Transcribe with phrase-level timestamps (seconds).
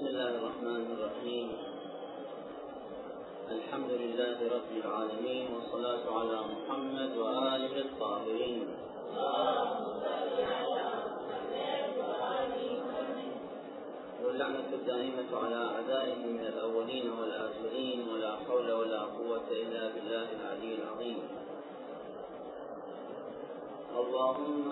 [0.00, 1.48] بسم الله الرحمن الرحيم.
[3.50, 8.68] الحمد لله رب العالمين والصلاة على محمد وآله الطاهرين.
[14.24, 21.20] واللعنة الدائمة على أعدائهم من الأولين والآخرين ولا حول ولا قوة إلا بالله العلي العظيم.
[24.00, 24.70] اللهم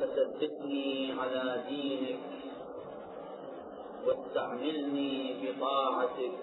[0.00, 2.39] فثبتني على دينك
[4.06, 6.38] واستعملني بطاعتك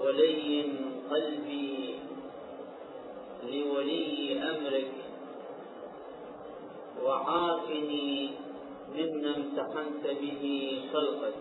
[0.00, 0.70] ولين
[1.10, 1.94] قلبي
[3.52, 4.92] لولي أمرك
[7.04, 8.30] وعافني
[8.96, 10.42] مما امتحنت به
[10.92, 11.34] خلقك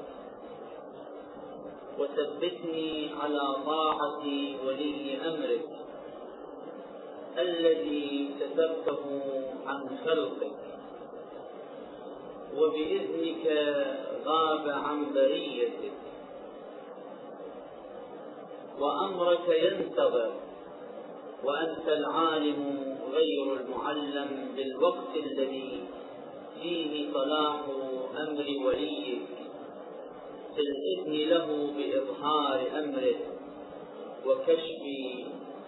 [1.99, 4.23] وثبتني على طاعة
[4.65, 5.65] ولي أمرك
[7.37, 9.21] الذي كتبته
[9.67, 10.64] عن خلقك.
[12.57, 13.45] وبإذنك
[14.25, 15.91] غاب عن بريتك.
[18.79, 20.31] وأمرك ينتظر
[21.43, 25.83] وأنت العالم غير المعلم بالوقت الذي
[26.61, 27.61] فيه صلاح
[28.17, 29.35] أمر وليك.
[30.55, 33.15] في الإذن له بإظهار أمره
[34.25, 34.81] وكشف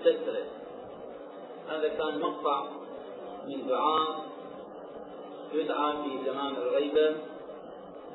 [0.02, 0.46] ستره
[1.70, 2.68] هذا كان مقطع
[3.48, 4.26] من دعاء
[5.54, 7.16] يدعى في زمان الغيبة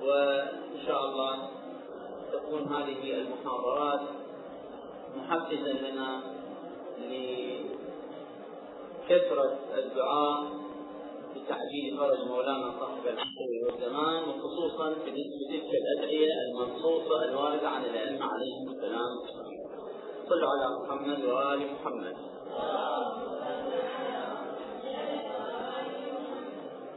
[0.02, 1.48] وإن شاء الله
[2.32, 4.00] تكون هذه المحاضرات
[5.16, 6.20] محفزا لنا
[9.08, 10.62] لكثرة الدعاء
[11.36, 18.68] بتعجيل فرج مولانا صاحب العصر والزمان وخصوصا بالنسبة لتلك الأدعية المنصوصة الواردة عن الأئمة عليهم
[18.68, 19.10] السلام.
[20.28, 22.16] صلوا على محمد وآل محمد.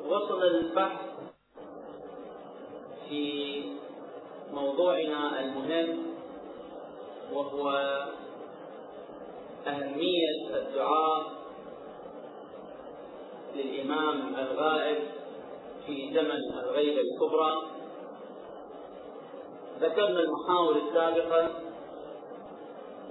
[0.10, 1.00] وصل البحث
[3.10, 3.64] في
[4.54, 6.06] موضوعنا المهم
[7.34, 7.70] وهو
[9.68, 11.32] أهمية الدعاء
[13.56, 15.04] للإمام الغائب
[15.86, 17.62] في زمن الغيبة الكبرى.
[19.80, 21.50] ذكرنا المحاور السابقة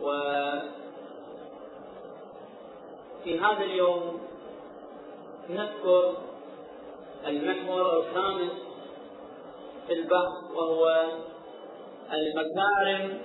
[0.02, 0.70] وفي
[3.40, 4.20] هذا اليوم
[5.50, 6.14] نذكر
[7.26, 8.52] المحور الخامس
[9.86, 11.06] في البحث وهو
[12.12, 13.20] المكارم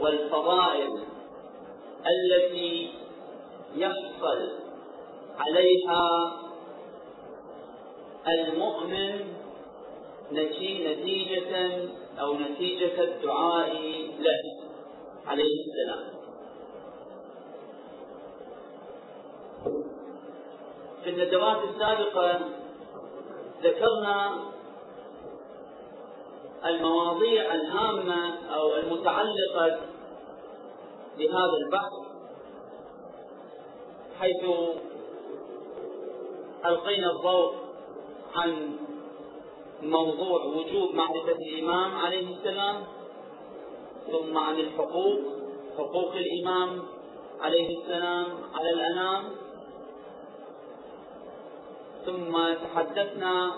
[0.00, 1.04] والفضائل
[2.06, 2.90] التي
[3.76, 4.50] يحصل
[5.38, 6.32] عليها
[8.28, 9.34] المؤمن
[10.32, 11.88] نتيجة
[12.20, 13.72] أو نتيجة الدعاء
[14.20, 14.70] له
[15.26, 16.14] عليه السلام.
[21.04, 22.40] في الندوات السابقة
[23.64, 24.40] ذكرنا
[26.66, 29.80] المواضيع الهامة أو المتعلقة
[31.18, 31.92] بهذا البحث
[34.20, 34.44] حيث
[36.66, 37.54] ألقينا الضوء
[38.34, 38.76] عن
[39.82, 42.84] موضوع وجوب معرفة الإمام عليه السلام
[44.12, 45.18] ثم عن الحقوق
[45.78, 46.82] حقوق الإمام
[47.40, 49.24] عليه السلام على الأنام
[52.06, 53.52] ثم تحدثنا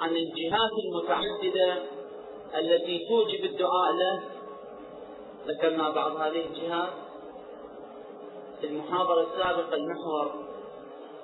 [0.00, 1.82] عن الجهات المتعددة
[2.58, 4.22] التي توجب الدعاء له.
[5.46, 6.92] ذكرنا بعض هذه الجهات.
[8.60, 10.30] في المحاضرة السابقة المحور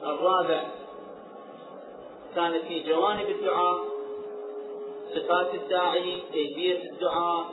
[0.02, 0.64] الرابع
[2.34, 3.78] كان في جوانب الدعاء
[5.14, 7.46] صفات الداعي كيفية الدعاء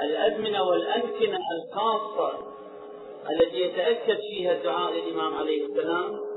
[0.00, 2.32] الأزمنة والأمكنة الخاصة
[3.30, 6.27] التي يتأكد فيها الدعاء للإمام عليه السلام.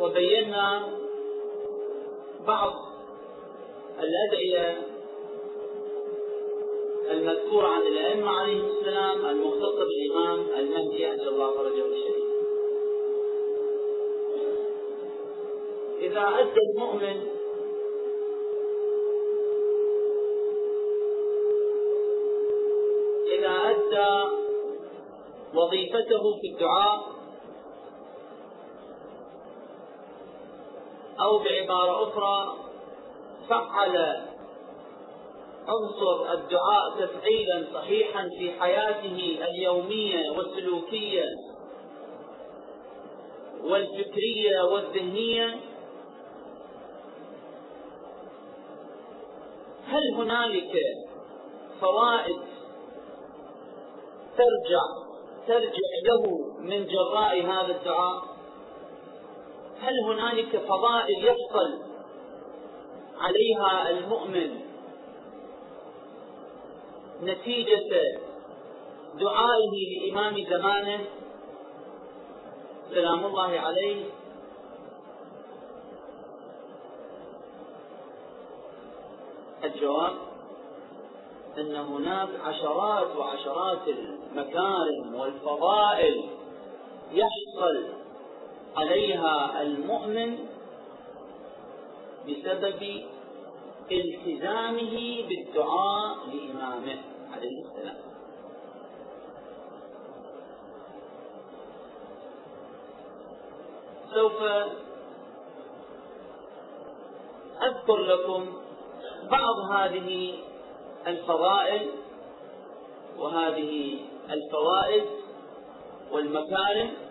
[0.00, 0.88] وبينا
[2.46, 2.72] بعض
[3.98, 4.82] الأدعية
[7.10, 12.24] المذكورة عن الأئمة عليهم السلام المختصة بالإمام المهدي أجل الله فرجه الشريف.
[16.00, 17.28] إذا أدى المؤمن
[23.38, 24.30] إذا أدى
[25.54, 27.17] وظيفته في الدعاء
[31.20, 32.56] أو بعبارة أخرى
[33.48, 33.96] فعل
[35.68, 41.24] عنصر الدعاء تفعيلا صحيحا في حياته اليومية والسلوكية
[43.64, 45.60] والفكرية والذهنية.
[49.86, 50.72] هل هنالك
[51.80, 52.40] فوائد
[54.36, 54.82] ترجع
[55.46, 56.22] ترجع له
[56.58, 58.37] من جراء هذا الدعاء؟
[59.80, 61.78] هل هنالك فضائل يحصل
[63.20, 64.60] عليها المؤمن؟
[67.22, 68.20] نتيجة
[69.14, 69.70] دعائه
[70.00, 71.04] لإمام زمانه
[72.90, 74.04] سلام الله عليه.
[79.64, 80.12] الجواب
[81.58, 86.30] أن هناك عشرات وعشرات المكارم والفضائل
[87.12, 87.97] يحصل
[88.78, 90.38] عليها المؤمن
[92.28, 92.82] بسبب
[93.92, 96.98] التزامه بالدعاء لإمامه.
[97.32, 97.96] عليه السلام
[104.14, 104.42] سوف
[107.62, 108.46] أذكر لكم
[109.30, 110.34] بعض هذه
[111.06, 111.90] الفضائل
[113.18, 113.98] وهذه
[114.30, 115.04] الفوائد
[116.12, 117.07] والمكارم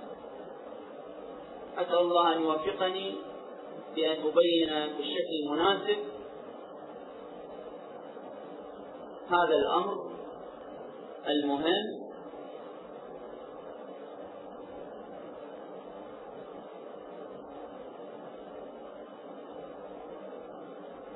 [1.77, 3.15] أسأل الله أن يوفقني
[3.95, 5.97] بأن أبين بالشكل المناسب.
[9.29, 10.11] هذا الأمر
[11.27, 12.07] المهم.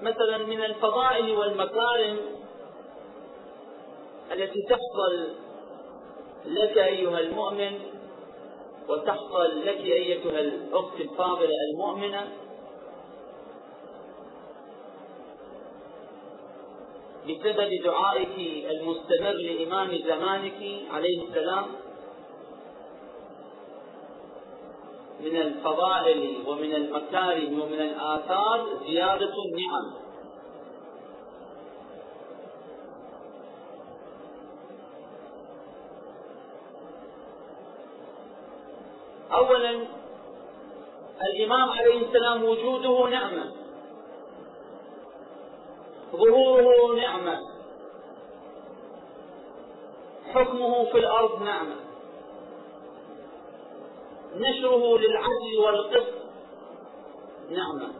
[0.01, 2.17] مثلا من الفضائل والمكارم
[4.31, 5.27] التي تحصل
[6.45, 7.79] لك أيها المؤمن
[8.91, 12.31] وتحصل لك أيتها الأخت الفاضلة المؤمنة.
[17.23, 21.65] بسبب دعائك المستمر لإمام زمانك عليه السلام
[25.19, 30.00] من الفضائل ومن المكارم ومن الآثار زيادة النعم.
[39.41, 39.87] أولا
[41.21, 43.51] الإمام عليه السلام وجوده نعمة.
[46.11, 47.39] ظهوره نعمة.
[50.33, 51.75] حكمه في الأرض نعمة.
[54.35, 56.21] نشره للعدل والقسط
[57.51, 57.93] نعمة.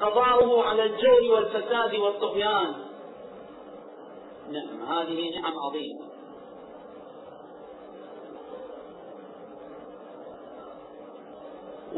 [0.00, 2.74] قضاؤه على الجور والفساد والطغيان
[4.50, 6.09] نعم هذه نعم عظيمة.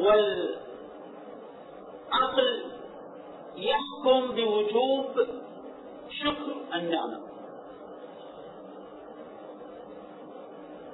[0.02, 0.52] والعقل
[3.56, 5.26] يحكم بوجوب
[6.10, 7.20] شكر النعمة.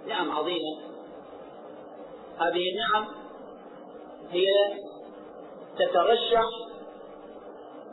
[0.06, 0.78] نعم عظيمة.
[2.38, 3.06] هذه النعم
[4.30, 4.46] هي
[5.78, 6.48] تترشح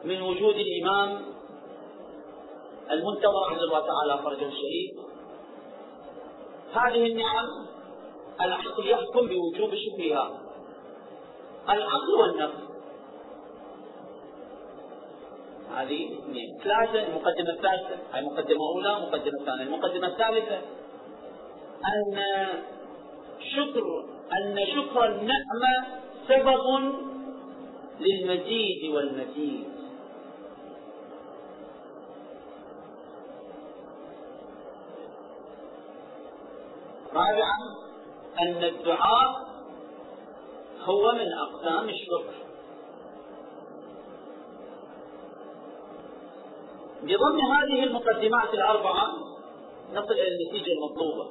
[0.03, 1.21] من وجود الإمام
[2.91, 4.91] المنتظر عز الله تعالى فرجه الشريف
[6.73, 7.45] هذه النعم
[8.41, 10.44] العقل يحكم بوجوب شكرها.
[11.69, 12.65] العقل والنفس
[15.75, 16.59] هذه اثنين.
[16.63, 17.97] ثلاثة المقدمة الثالثة.
[18.13, 20.61] هاي مقدمة أولى مقدمة ثانية المقدمة الثالثة
[21.85, 22.21] أن
[23.55, 26.93] شكر أن شكر النعمة سبب
[27.99, 29.75] للمزيد والمزيد
[37.13, 37.57] رابعا
[38.39, 39.54] أن الدعاء
[40.85, 42.33] هو من أقسام الشكر
[47.03, 49.07] بضمن هذه المقدمات الأربعة
[49.93, 51.29] نصل إلى النتيجة المطلوبة.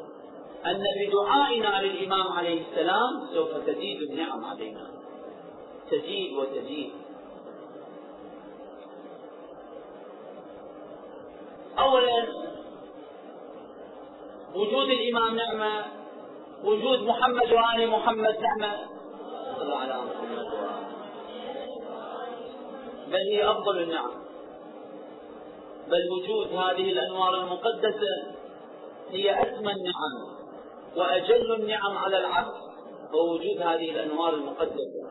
[0.67, 4.91] أن بدعائنا للإمام عليه السلام سوف تزيد النعم علينا
[5.91, 6.93] تزيد وتزيد.
[11.79, 12.27] أولا
[14.55, 15.85] وجود الإمام نعمة
[16.65, 18.94] وجود محمد وآل محمد نعمة
[19.63, 20.03] على
[23.09, 24.11] بل هي أفضل النعم.
[25.89, 28.35] بل وجود هذه الأنوار المقدسة
[29.11, 30.35] هي أسمى النعم
[30.97, 32.55] وأجل النعم على العبد
[33.15, 35.11] هو وجود هذه الأنوار المقدسة.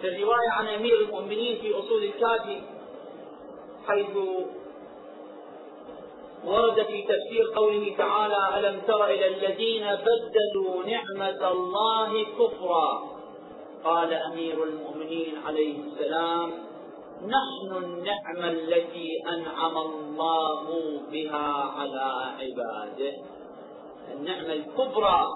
[0.00, 2.62] في الرواية عن أمير المؤمنين في أصول الكافي
[3.86, 4.16] حيث
[6.44, 13.17] ورد في تفسير قوله تعالى ألم تر إلى الذين بدلوا نعمة الله كفرا؟
[13.84, 16.50] قال أمير المؤمنين عليه السلام
[17.18, 23.12] نحن النعمة التي أنعم الله بها على عباده.
[24.12, 25.26] النعمة الكبرى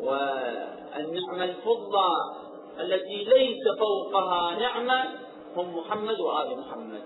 [0.00, 2.10] والنعمة الفضلى
[2.80, 5.04] التي ليس فوقها نعمة
[5.56, 7.02] هم محمد وآل محمد.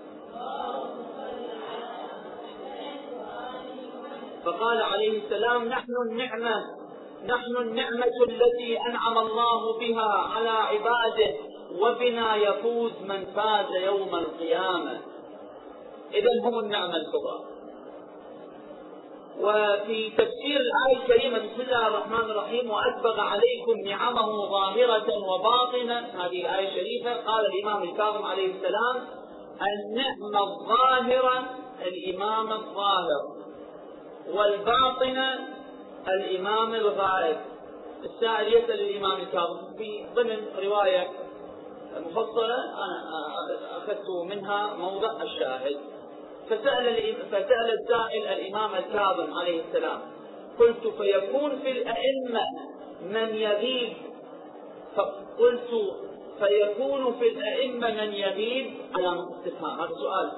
[4.45, 6.84] فقال عليه السلام نحن النعمة
[7.25, 11.35] نحن النعمة التي أنعم الله بها على عباده
[11.81, 15.01] وبنا يفوز من فاز يوم القيامة.
[16.13, 17.39] إذا هم النعمة الكبرى.
[19.39, 25.99] وفي تفسير الآية الكريمة بسم الله الرحمن الرحيم وأسبغ عليكم نعمه ظاهرة وباطنة.
[25.99, 27.13] هذه الآية الشريفة.
[27.13, 29.07] قال الإمام الكاظم عليه السلام
[29.61, 31.45] النعمة الظاهرة
[31.85, 33.35] الإمام الظاهر
[34.33, 35.54] والباطنة
[36.07, 37.37] الإمام الغائب
[38.03, 41.07] السائل يسأل الإمام الكاظم في ضمن رواية
[41.99, 45.77] مفصلة أنا أخذت منها موضع الشاهد.
[46.49, 49.99] فسأل فسأل السائل الإمام الكاظم عليه السلام
[50.59, 52.41] قلت فيكون في الأئمة
[53.01, 53.93] من يغيب؟
[54.95, 55.69] فقلت
[56.39, 59.79] فيكون في الأئمة من يغيب؟ على استفهام.
[59.79, 60.31] هذا سؤال.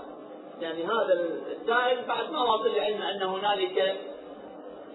[0.62, 1.14] يعني هذا
[1.62, 3.98] السائل بعد ما واصل لعلم أن هنالك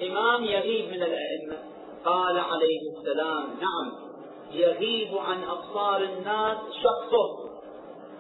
[0.07, 1.59] إمام يغيب من الأئمة.
[2.05, 3.93] قال عليه السلام نعم
[4.53, 7.53] يغيب عن أبصار الناس شخصه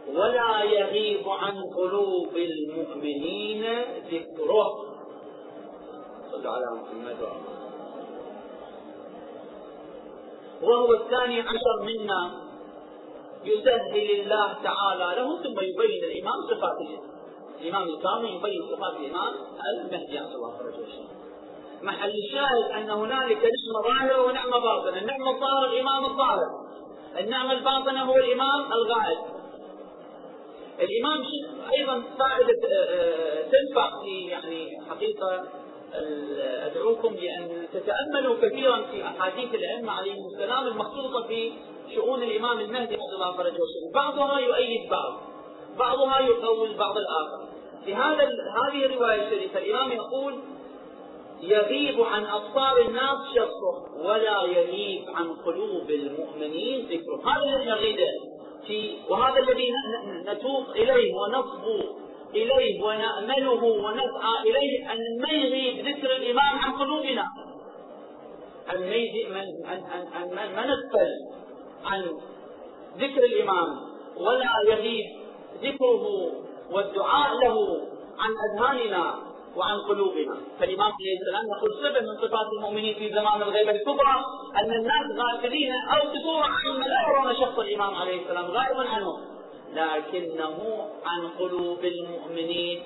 [0.08, 3.64] ولا يغيب عن قلوب المؤمنين
[4.12, 4.72] ذكره.
[6.32, 7.16] صلى على محمد
[10.62, 12.30] وهو الثاني عشر منا
[13.44, 16.76] يسهل الله تعالى له ثم يبين الإمام صفات
[17.60, 17.88] الإمام.
[17.88, 19.34] الكامل يبين صفات الإمام
[19.74, 21.21] المهدي عبد الله فرجه
[21.82, 26.62] محل الشاهد أن هنالك نعمة ظاهرة ونعمة باطنة النعمة الظاهرة الإمام الظاهر.
[27.18, 29.18] النعمة الباطنة هو الإمام الغائب.
[30.80, 31.24] الإمام
[31.78, 35.44] أيضا فائدة آه، آه، تنفع في يعني حقيقة
[36.66, 41.52] أدعوكم بأن تتأملوا كثيرا في أحاديث الأئمة عليهم السلام المخصوصة في
[41.94, 43.58] شؤون الإمام المهدي عبد الله فرجه
[43.94, 45.20] بعضها يؤيد بعض.
[45.78, 47.52] بعضها يقوي بعض الآخر.
[47.84, 48.28] في هذا
[48.64, 50.38] هذه الرواية الشريفة الإمام يقول
[51.42, 57.22] يغيب عن أبصار الناس شخصه ولا يغيب عن قلوب المؤمنين ذكره.
[57.30, 58.10] هذا الذي نريده
[58.66, 59.72] في وهذا الذي
[60.26, 61.80] نتوق إليه ونصبو
[62.34, 67.24] إليه ونأمله ونسعى إليه أن ما يغيب ذكر الإمام عن قلوبنا.
[68.72, 68.80] أن
[70.54, 71.10] ما نغفل
[71.84, 72.02] عن
[72.98, 73.68] ذكر الإمام
[74.16, 75.04] ولا يغيب
[75.62, 76.32] ذكره
[76.72, 77.80] والدعاء له
[78.18, 79.31] عن أذهاننا.
[79.56, 80.36] وعن قلوبنا.
[80.60, 84.16] فالإمام عليه السلام يقول صفة من صفات المؤمنين في زمان الغيبة الكبرى
[84.56, 89.20] أن الناس غافلين أو بصورة عامة لا يرون شخص الإمام عليه السلام غائبا عنهم
[89.74, 92.82] لكنه عن قلوب المؤمنين.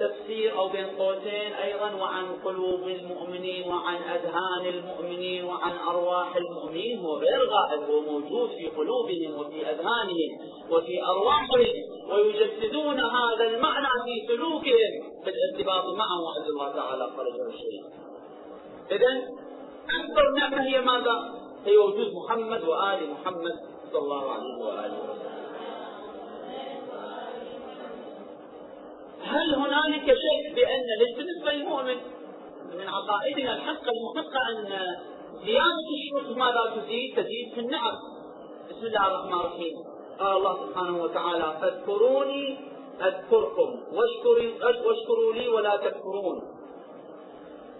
[0.00, 7.16] تفسير أو بين قوسين أيضا وعن قلوب المؤمنين وعن أذهان المؤمنين وعن أرواح المؤمنين هو
[7.16, 10.30] غير غائب هو موجود في قلوبهم وفي أذهانهم
[10.70, 11.66] وفي أرواحهم
[12.12, 14.92] ويجسدون هذا المعنى في سلوكهم
[15.24, 17.84] في الارتباط معه وعز الله تعالى فرجه الشريف
[18.90, 19.28] إذا
[20.00, 21.34] أكبر نعمة هي ماذا؟
[21.66, 23.54] هي وجود محمد وآل محمد
[23.92, 25.47] صلى الله عليه وآله وسلم
[29.28, 31.96] هل هنالك شك بأن بالنسبة للمؤمن
[32.78, 34.96] من عقائدنا الحقة المحقة أن
[35.44, 37.94] زيادة الشرك ماذا تزيد؟ تزيد في النعم.
[38.70, 39.74] بسم الله الرحمن الرحيم.
[40.20, 42.58] قال الله سبحانه وتعالى: فاذكروني
[43.00, 43.82] أذكركم
[44.84, 46.42] واشكروا لي ولا تكفرون.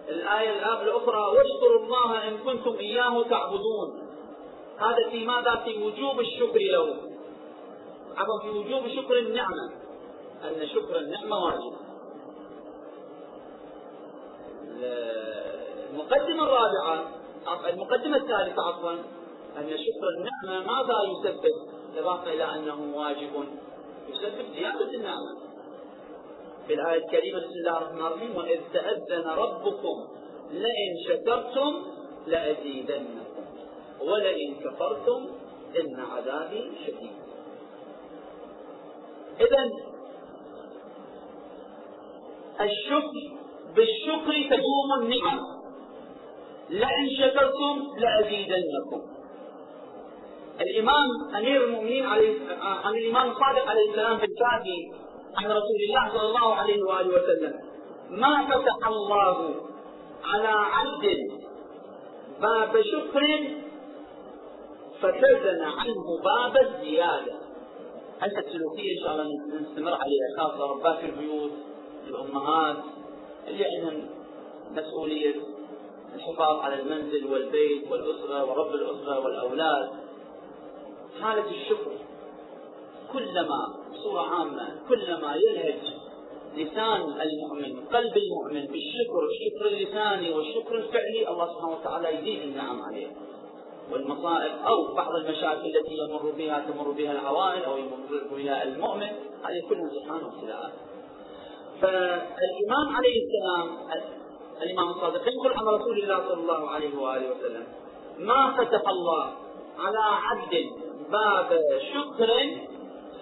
[0.09, 4.09] الآية الأخرى: واشكروا الله إن كنتم إياه تعبدون.
[4.77, 6.95] هذا في ماذا؟ في وجوب الشكر له.
[8.17, 9.88] عفوا في وجوب شكر النعمة.
[10.43, 11.73] أن شكر النعمة واجب.
[15.89, 17.11] المقدمة الرابعة
[17.69, 18.91] المقدمة الثالثة عفوا
[19.57, 21.55] أن شكر النعمة ماذا يسبب؟
[21.97, 23.45] إضافة إلى أنه واجب
[24.09, 25.39] يسبب زيادة النعمة.
[26.67, 30.07] في الآية الكريمة بسم الله الرحمن الرحيم وإذ تأذن ربكم
[30.51, 31.85] لئن شكرتم
[32.27, 33.45] لأزيدنكم
[34.01, 35.29] ولئن كفرتم
[35.79, 37.11] إن عذابي شديد.
[39.39, 39.69] إذا
[42.61, 43.15] الشكر
[43.75, 45.39] بالشكر تدوم النعم.
[46.69, 49.01] لئن شكرتم لأزيدنكم.
[50.61, 54.91] الإمام أمير المؤمنين عليه عن الإمام الصادق عليه السلام في الكافي
[55.37, 57.53] عن رسول الله صلى الله عليه وآله وسلم.
[58.09, 59.55] ما فتح الله
[60.23, 61.05] على عبد
[62.41, 63.47] باب شكر
[65.01, 67.39] فتزن عنه باب الزيادة.
[68.19, 69.25] هذه السلوكية إن شاء الله
[69.61, 71.51] نستمر عليها؟ خاصة ربات البيوت.
[72.09, 72.77] الأمهات
[73.47, 74.09] اللي عندهم
[74.71, 75.35] مسؤولية
[76.15, 79.89] الحفاظ على المنزل والبيت والأسرة ورب الأسرة والأولاد.
[81.21, 81.91] حالة الشكر
[83.13, 85.79] كلما بصورة عامة كلما يلهج
[86.55, 93.07] لسان المؤمن قلب المؤمن بالشكر الشكر اللساني والشكر الفعلي الله سبحانه وتعالى يزيد النعم عليه.
[93.91, 97.97] والمصائب أو بعض المشاكل التي يمر بها تمر بها العوائل أو يمر
[98.35, 99.07] بها المؤمن
[99.43, 100.71] هذه كلها سبحانه ابتلاءات
[101.81, 103.77] فالإمام عليه السلام
[104.61, 107.67] الإمام الصادق ينقل عن رسول الله صلى الله عليه وآله وسلم
[108.19, 109.33] ما فتح الله
[109.79, 110.65] على عبد
[111.11, 111.59] باب
[111.93, 112.29] شكر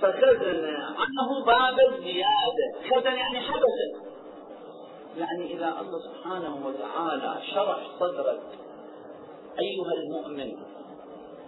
[0.02, 4.08] فخزن عنه باب الزيادة خزن يعني حدث.
[5.18, 8.42] يعني إذا الله سبحانه وتعالى شرح صدرك
[9.60, 10.52] أيها المؤمن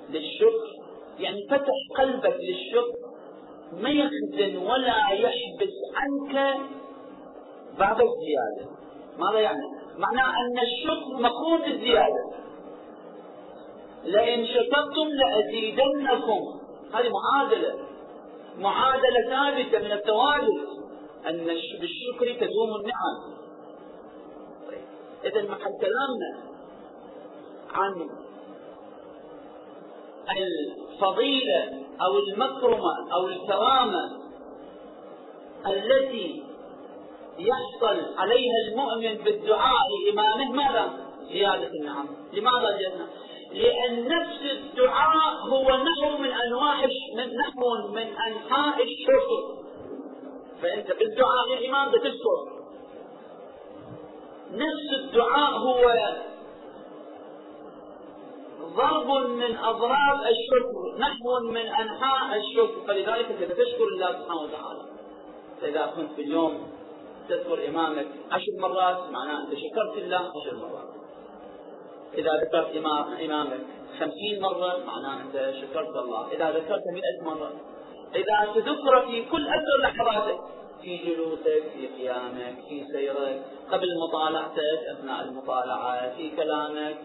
[0.10, 0.68] للشكر
[1.20, 3.00] يعني فتح قلبك للشكر
[3.82, 6.60] ما يخزن ولا يحبس عنك
[7.80, 8.72] بعد الزيادة.
[9.18, 9.64] ماذا يعني؟
[9.98, 12.30] معناه أن الشكر مقرون بالزيادة
[14.04, 16.60] لئن شكرتم لأزيدنكم.
[16.94, 17.76] هذه معادلة.
[18.58, 20.70] معادلة ثابتة من الثوابت
[21.28, 21.46] أن
[21.80, 23.40] بالشكر تدوم النعم.
[24.68, 24.86] طيب.
[25.26, 26.50] إذا محل كلامنا
[27.74, 28.10] عن
[30.38, 34.20] الفضيلة أو المكرمة أو الكرامة
[35.68, 36.49] التي
[37.40, 40.52] يحصل عليها المؤمن بالدعاء لإمامه.
[40.52, 42.08] ماذا؟ زيادة النعم.
[42.34, 43.06] لماذا زيادة
[43.54, 49.60] لأن نفس الدعاء هو نحو من أنواع من نحو من أنحاء الشكر.
[50.62, 52.40] فأنت بالدعاء للإمام بتشكر.
[54.52, 55.96] نفس الدعاء هو
[58.76, 62.82] ضرب من أضراب الشكر نحو من أنحاء الشكر.
[62.88, 65.00] فلذلك أنت تشكر الله سبحانه وتعالى
[65.62, 66.69] فإذا كنت في اليوم
[67.30, 70.90] تذكر إمامك عشر مرات معناه أنت شكرت الله عشر مرات.
[72.18, 72.76] إذا ذكرت
[73.26, 73.62] إمامك
[74.00, 77.52] خمسين مرة معناه أنت شكرت الله إذا ذكرت مئة مرة
[78.16, 80.40] إذا تذكر في كل أكثر لحظاتك
[80.82, 86.98] في جلوسك في قيامك في سيرك قبل مطالعتك أثناء المطالعة في كلامك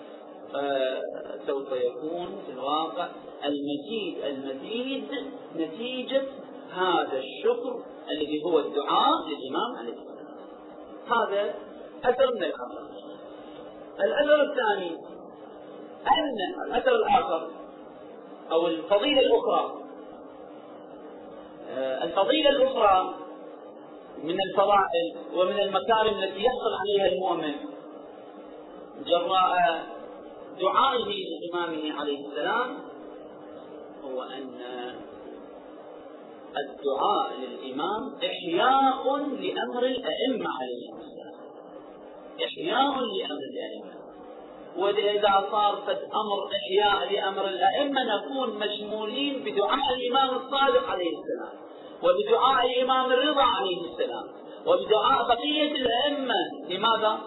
[1.46, 3.08] سوف يكون في الواقع
[3.44, 5.08] المزيد المزيد
[5.56, 6.22] نتيجة
[6.74, 10.13] هذا الشكر الذي هو الدعاء للإمام عليه السلام.
[11.06, 11.54] هذا
[12.04, 12.84] أثر من الأثر
[14.00, 14.96] الأثر الثاني
[16.06, 17.50] أن الأثر الآخر
[18.52, 19.74] أو الفضيلة الأخرى
[21.70, 23.14] آه، الفضيلة الأخرى
[24.22, 27.54] من الفضائل ومن المكارم التي يحصل عليها المؤمن
[29.06, 29.84] جراء
[30.60, 32.78] دعائه لإمامه عليه السلام
[34.04, 34.60] هو أن
[36.58, 41.34] الدعاء للإمام إحياء لأمر الأئمة عليهم السلام.
[42.44, 44.04] إحياء لأمر الأئمة.
[44.76, 45.74] وإذا صار
[46.14, 51.64] أمر إحياء لأمر الأئمة نكون مشمولين بدعاء الإمام الصادق عليه السلام
[52.02, 54.24] وبدعاء الإمام الرضا عليه السلام
[54.66, 56.34] وبدعاء بقية الأئمة.
[56.68, 57.18] لماذا؟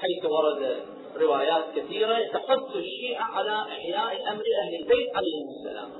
[0.00, 0.76] حيث ورد
[1.16, 5.90] روايات كثيرة تحث الشيعة على إحياء أمر أهل البيت عليهم السلام.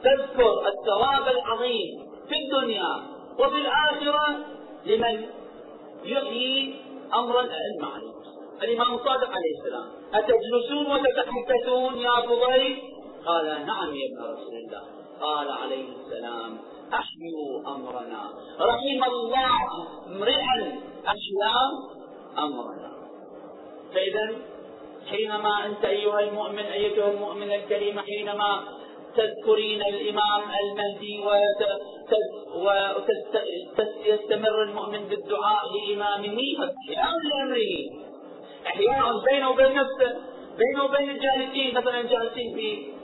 [0.00, 3.02] وتذكر الثواب العظيم في الدنيا
[3.38, 4.36] وفي الآخرة
[4.86, 5.26] لمن
[6.04, 6.74] يحيي
[7.14, 8.20] أمر الأئمة عليهم
[8.62, 12.82] الإمام الصادق عليه السلام أتجلسون وتتحدثون يا فضيل؟
[13.26, 14.82] قال نعم يا ابن رسول الله.
[15.20, 16.58] قال عليه السلام
[16.92, 18.30] أحيوا أمرنا.
[18.60, 19.60] رحم الله
[20.06, 21.54] امرئا أحيا
[22.38, 22.92] أمرنا.
[23.94, 24.36] فإذا
[25.10, 28.79] حينما أنت أيها المؤمن أيتها المؤمنة الكريمة حينما
[29.16, 31.14] تذكرين الإمام المهدي
[34.06, 36.38] ويستمر المؤمن بالدعاء لإمامه
[36.88, 37.72] إحياء لأمره
[38.66, 40.10] إحياء بينه وبين نفسه
[40.58, 43.00] بينه وبين الجالسين مثلا جالسين في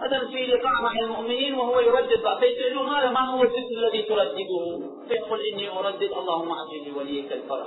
[0.00, 2.38] مثلا في لقاء مع المؤمنين وهو يردد.
[2.40, 6.12] فيسألون هذا ما هو الذكر الذي تردده؟ فيقول إني أردد.
[6.12, 7.66] اللهم أعطني وليك الفرح.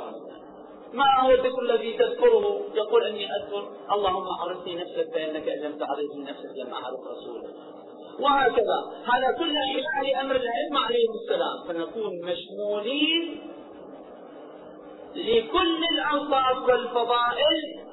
[0.94, 2.62] ما هو الذكر الذي تذكره.
[2.74, 3.70] يقول أني أذكر.
[3.92, 7.56] اللهم عرفني نفسك فإنك ان لم تعرفني نفسك لم أعرف رسولك.
[8.20, 8.80] وهكذا.
[9.06, 11.68] هذا كله إشعاع لامر الائمه عليهم السلام.
[11.68, 13.42] فنكون مشمولين
[15.16, 17.86] لكل الأوصاف والفضائل.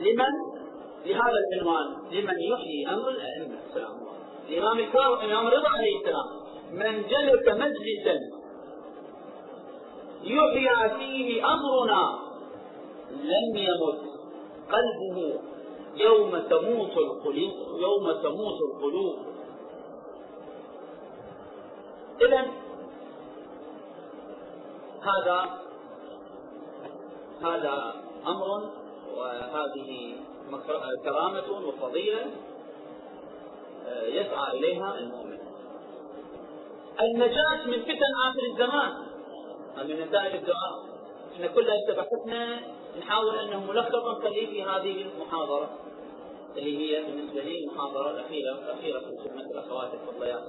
[0.00, 0.62] لمن؟
[1.06, 1.86] لهذا العنوان.
[2.10, 3.58] لمن يحيي أمر الأئمة.
[3.68, 4.02] السلام
[4.48, 6.42] الإمام الكاظم الامام رضا عليه السلام.
[6.72, 8.41] من جلس مجلسا
[10.22, 12.18] يحيى فيه أمرنا.
[13.10, 14.00] لم يمت
[14.72, 15.40] قلبه
[15.96, 19.18] يوم تموت القلوب يوم تموت القلوب.
[22.20, 22.46] إذا
[25.02, 25.62] هذا
[27.42, 27.94] هذا
[28.26, 28.70] أمر
[29.16, 30.14] وهذه
[31.04, 32.26] كرامة وفضيلة
[33.86, 35.38] آه، يسعى إليها المؤمن.
[37.00, 39.11] النجاة من فتن آخر الزمان.
[39.76, 40.84] من نتائج الدعاء
[41.34, 42.60] إحنا كلها بحثنا
[42.98, 45.70] نحاول أنه ملخصا نخليه في هذه المحاضرة
[46.56, 50.42] اللي هي بالنسبة لي المحاضرة الأخيرة الأخيرة في خدمة الأخوات الفضليات.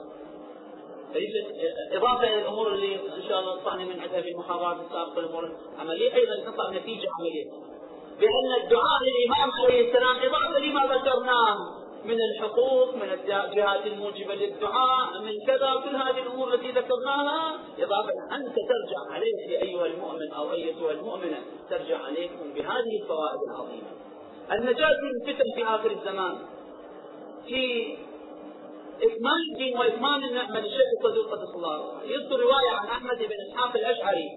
[1.14, 1.46] فيوجد
[1.92, 6.14] إضافة إلى الأمور اللي إن شاء الله نطلع من عندها في المحاضرات السابقة الأمور العملية
[6.16, 7.46] أيضا نطلع نتيجة عملية.
[8.20, 11.58] بأن الدعاء للإمام عليه السلام إضافة لما ذكرناه
[12.06, 18.56] من الحقوق من الجهات الموجبة للدعاء من كذا كل هذه الأمور التي ذكرناها إضافة أنت
[18.56, 21.40] ترجع عليك يا أيها المؤمن أو أيتها المؤمنة
[21.70, 23.92] ترجع عليكم بهذه الفوائد العظيمة.
[24.52, 26.38] النجاة من الفتن في آخر الزمان
[27.48, 27.94] في
[29.04, 34.28] إكمال الدين وإكمال النعمة للشيخ الصدوق قدس الله يذكر رواية عن أحمد بن إسحاق الأشعري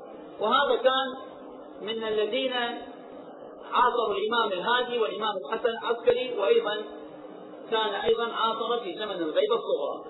[0.40, 1.09] وهذا كان
[1.81, 2.52] من الذين
[3.72, 6.76] عاصروا الإمام الهادي والإمام الحسن العسكري وأيضا
[7.70, 10.05] كان أيضا عاصر في زمن الغيبة الصغرى.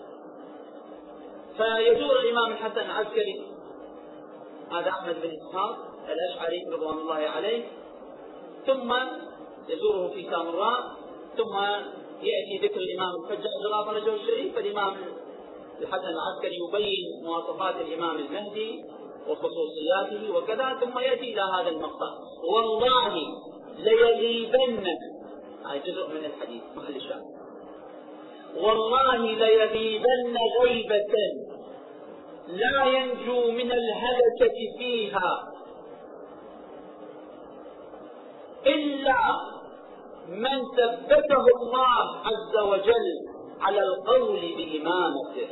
[1.56, 3.46] فيزور الإمام الحسن العسكري
[4.72, 5.76] هذا أحمد بن إسحاق
[6.08, 7.64] الأشعري رضوان الله عليه.
[8.66, 8.94] ثم
[9.68, 10.96] يزوره في سامراء.
[11.36, 11.56] ثم
[12.22, 14.54] يأتي ذكر الإمام الحجة غلاف رجل الشريف.
[14.54, 14.96] فالإمام
[15.80, 18.84] الحسن العسكري يبين مواصفات الإمام المهدي
[19.28, 20.78] وخصوصياته وكذا.
[20.80, 22.10] ثم يأتي إلى هذا المقطع.
[22.54, 23.14] والله
[23.78, 24.86] ليغيبن.
[25.64, 26.62] هذا جزء من الحديث.
[26.76, 27.45] محل الشاهد.
[28.56, 31.14] والله ليغيبن غيبة
[32.48, 35.52] لا ينجو من الهلكة فيها.
[38.66, 39.18] إلا
[40.28, 43.06] من ثبته الله عز وجل
[43.60, 45.48] على القول بإمامته.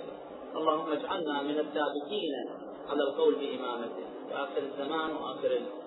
[0.57, 2.33] اللهم اجعلنا من الثابتين
[2.89, 4.05] على القول بإمامته.
[4.29, 5.84] في آخر الزمان وآخر آه،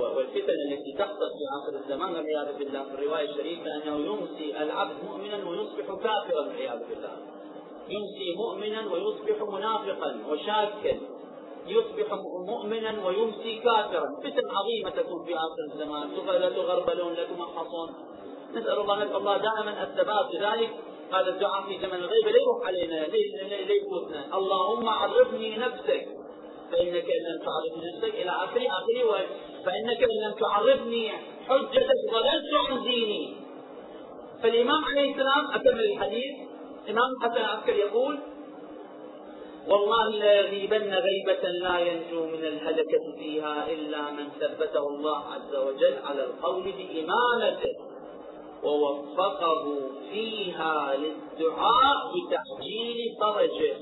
[0.00, 5.48] والفتن التي تحصل في آخر الزمان والعياذ بالله في الرواية الشريفة أنه يمسي العبد مؤمنا
[5.48, 7.16] ويصبح كافرا والعياذ بالله.
[7.88, 11.00] يمسي مؤمنا ويصبح منافقا وشاكا.
[11.66, 12.08] يصبح
[12.48, 14.08] مؤمنا ويمسي كافرا.
[14.22, 16.10] فتن عظيمة تكون في آخر الزمان.
[16.40, 17.94] لا تغربلون لا تمحصون.
[18.54, 20.70] نسأل الله نسأل الله دائما الثبات لذلك
[21.12, 22.94] هذا الدعاء في زمن الغيبة لا يروح علينا
[23.64, 24.36] لا يفوتنا.
[24.36, 26.08] اللهم عرفني نفسك.
[26.72, 29.26] فإنك إن لم تعرفني نفسك إلى آخره آخره
[29.64, 31.08] فإنك إن لم تعرفني
[31.48, 33.36] حجتك ضللت عن ديني
[34.42, 36.34] فالإمام عليه السلام أكمل الحديث.
[36.90, 38.18] إمام حسن العسكري يقول
[39.68, 45.96] والله لا يغيبن غيبة لا ينجو من الهلكة فيها إلا من ثبته الله عز وجل
[46.04, 47.72] على القول بإمامته
[48.62, 53.76] ووفقه فيها للدعاء بتعجيل فرجه.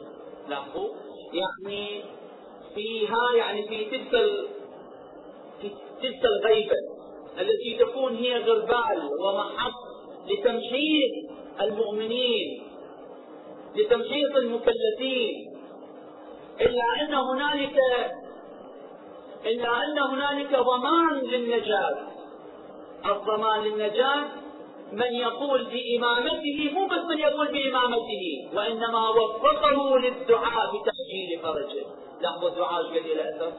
[0.49, 0.89] لاحظوا
[1.33, 2.03] يعني
[2.77, 4.11] فيها يعني في تلك
[5.61, 5.69] في
[6.03, 6.77] تلك الغيبة
[7.41, 9.73] التي تكون هي غربال ومحط
[10.29, 11.13] لتمحيص
[11.61, 12.63] المؤمنين
[13.77, 15.35] لتمحيص المكلفين.
[16.61, 17.79] إلا أن هنالك
[19.47, 21.97] إلا أن هنالك ضمان للنجاة.
[23.07, 24.25] الضمان للنجاة
[24.93, 32.06] من يقول بإمامته مو بس من يقول بإمامته وإنما وفقه للدعاء بتسجيل فرجه.
[32.17, 33.53] الدعاء إيش قد له أثر؟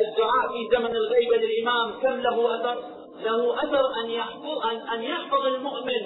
[0.00, 2.84] الدعاء في زمن الغيبه للإمام كم له أثر؟
[3.24, 6.02] له أثر أن يحفظ أن يحفظ المؤمن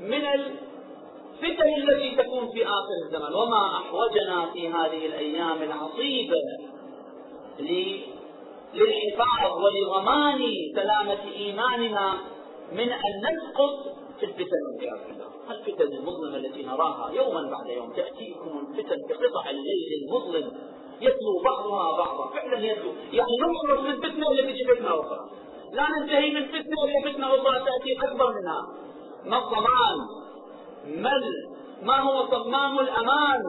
[0.00, 6.36] من الفتن التي تكون في آخر الزمن وما أحوجنا في هذه الأيام العصيبة
[8.74, 10.38] للحفاظ ولضمان
[10.74, 12.18] سلامة إيماننا
[12.72, 18.96] من أن نسقط في الفتن والعياذ الفتن المظلمة التي نراها يوما بعد يوم تأتيكم الفتن
[19.08, 20.52] كقطع الليل المظلم
[21.00, 22.30] يتلو بعضها بعضا.
[22.34, 25.30] فعلا يتلو يعني نخلص من فتنة التي تجي فتنة أخرى؟
[25.72, 28.68] لا ننتهي من فتنة إلى فتنة أخرى تأتي أكبر منها.
[29.24, 29.98] ما الضمان؟
[31.02, 31.10] ما
[31.82, 33.42] ما هو ضمان الأمان؟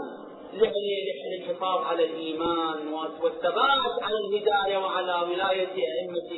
[0.53, 6.31] للحفاظ على الإيمان والثبات على الهداية وعلى ولاية أئمة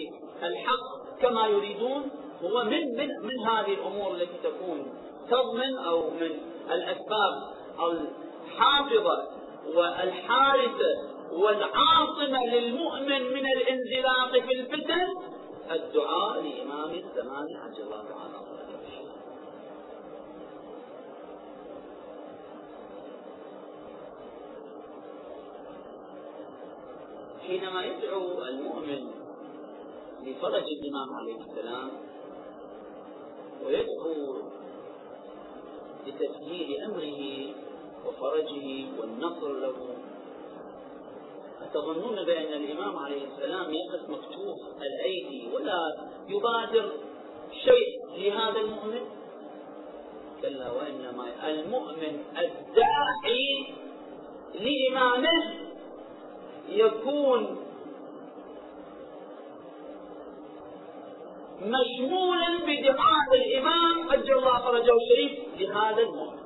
[0.43, 2.11] الحق كما يريدون.
[2.43, 4.93] هو من من من هذه الأمور التي تكون
[5.29, 6.31] تضمن أو من
[6.71, 7.33] الأسباب
[8.47, 9.32] الحافظة
[9.67, 10.91] والحارسة
[11.31, 15.07] والعاصمة للمؤمن من الانزلاق في الفتن
[15.71, 18.43] الدعاء لإمام الزمان عجل الله تعالى.
[27.47, 29.11] حينما يدعو المؤمن
[30.23, 31.91] لفرج الإمام عليه السلام
[33.65, 34.41] ويدعو
[36.07, 37.53] لتسهيل أمره
[38.07, 39.75] وفرجه والنصر له.
[41.61, 46.91] أتظنون بأن الإمام عليه السلام يقف مكتوف الأيدي ولا يبادر
[47.63, 49.01] شيء لهذا المؤمن؟
[50.41, 53.73] كلا وإنما المؤمن الداعي
[54.53, 55.53] لإمامه
[56.69, 57.57] يكون
[61.61, 66.42] مشمولا بدعاء الإمام أجل الله فرجه الشريف لهذا المؤمن.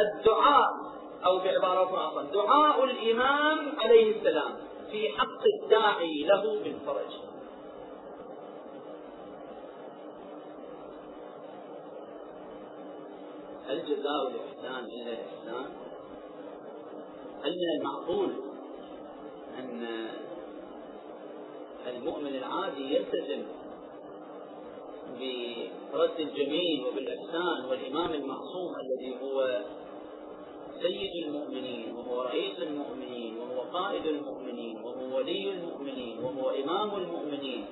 [0.00, 0.88] الدعاء
[1.26, 4.54] أو بعبارة أخرى دعاء الإمام عليه السلام
[4.90, 7.12] في حق الداعي له بالفرج
[13.68, 15.70] هل جزاء الإحسان إلا الإحسان؟
[17.44, 18.32] هل من المعقول
[19.58, 20.08] أن
[21.86, 23.42] المؤمن العادي يلتزم
[25.92, 29.60] برد الجميل وبالإحسان والإمام المعصوم الذي هو
[30.82, 37.66] سيد المؤمنين وهو رئيس المؤمنين وهو قائد المؤمنين وهو ولي المؤمنين وهو إمام المؤمنين.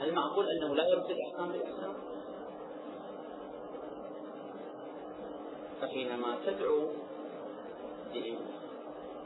[0.00, 1.94] هل معقول أنه لا يرد الإحسان بالإحسان؟
[5.80, 6.88] فحينما تدعو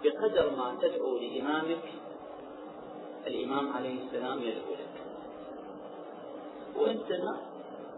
[0.04, 1.84] بقدر ما تدعو لإمامك
[3.26, 4.94] الإمام عليه السلام يدعو لك.
[6.76, 7.12] وأنت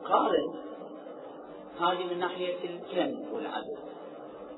[0.05, 0.55] قارن
[1.81, 3.79] هذه من ناحية الكم والعدد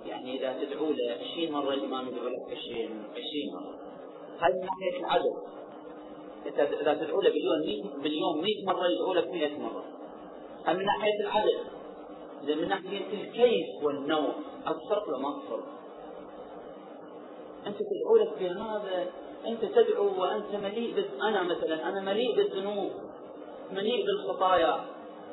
[0.06, 3.74] يعني إذا تدعو له 20 مرة الإمام يدعو لك 20 20 مرة.
[4.40, 5.34] هذه من ناحية العدد
[6.80, 9.84] إذا تدعو له باليوم 100 باليوم 100 مرة يدعو لك 100 مرة.
[10.66, 11.58] هذه من ناحية العدد؟
[12.44, 14.34] إذا من ناحية الكيف والنوع
[15.08, 15.64] ولا ما الفرق؟
[17.66, 19.06] أنت تدعو لك بهذا
[19.46, 22.90] أنت تدعو وأنت مليء بس أنا مثلا أنا مليء بالذنوب
[23.72, 24.84] مليء بالخطايا.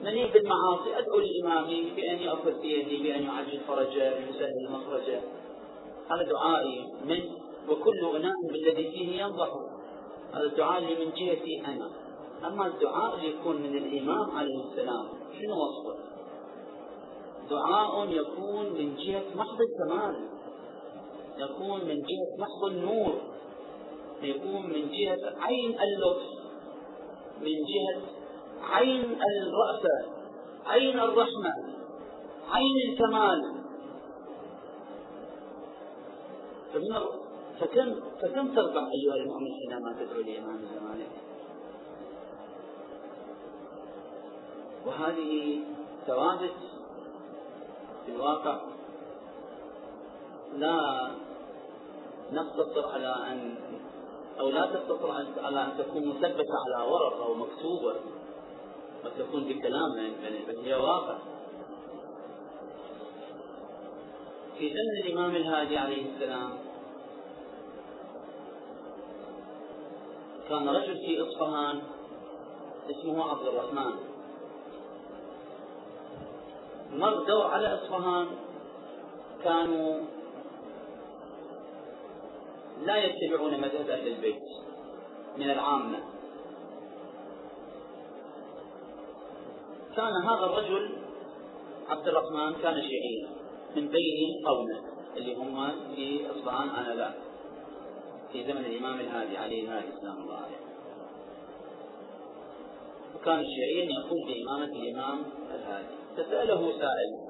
[0.04, 5.22] مليء بالمعاصي أدعو لإمامي بأن يأخذ بيدي بأن يعجل فرجه يسهل مخرجه.
[6.12, 7.22] هذا دعائي من
[7.70, 9.50] وكل إناء بالذي فيه ينضح.
[10.34, 11.92] هذا الدعاء اللي من جهتي أنا.
[12.48, 15.08] أما الدعاء اللي يكون من الإمام عليه السلام
[15.42, 16.00] شنو وصفه؟
[17.50, 20.30] دعاء يكون من جهة محض الكمال
[21.38, 23.16] يكون من جهة محض النور.
[24.22, 26.40] يكون من جهة عين اللطف.
[27.42, 28.19] من جهة
[28.64, 30.20] عين الرأفة
[30.66, 31.54] عين الرحمة
[32.50, 33.60] عين الكمال.
[36.74, 36.94] فمن
[37.60, 41.12] فكم فكم تربح أيها المؤمن حينما تدعو لإمام زمانك؟
[44.86, 45.60] وهذه
[46.08, 46.58] ثوابت
[48.06, 48.60] في الواقع.
[50.58, 51.12] لا
[52.32, 53.56] نقتصر على أن
[54.40, 55.12] أو لا تقتصر
[55.44, 57.96] على أن تكون مثبتة على ورق أو مكتوبة.
[59.06, 60.14] وتكون بكلام
[60.48, 61.18] بل هي واقع.
[64.58, 66.50] في زمن الإمام الهادي عليه السلام
[70.50, 71.82] كان رجل في إصفهان
[72.90, 73.94] اسمه عبد الرحمن.
[76.92, 78.28] مر دور على إصفهان
[79.44, 80.00] كانوا
[82.86, 84.44] لا يتبعون مذهب أهل البيت
[85.38, 86.09] من العامة.
[89.96, 90.90] كان هذا الرجل
[91.90, 93.30] عبد الرحمن كان شيعيا
[93.76, 94.80] من بين قومه
[95.18, 97.14] اللي هم في اصفهان انذاك
[98.32, 100.58] في زمن الإمام الهادي عليه الهادي السلام الله عليه
[103.16, 105.24] وكان الشيعيين يقول بإمامة الإمام
[105.56, 105.96] الهادي.
[106.18, 107.30] فسأله سائل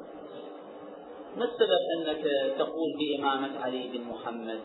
[1.37, 2.21] ما السبب أنك
[2.57, 4.59] تقول بإمامة علي بن محمد؟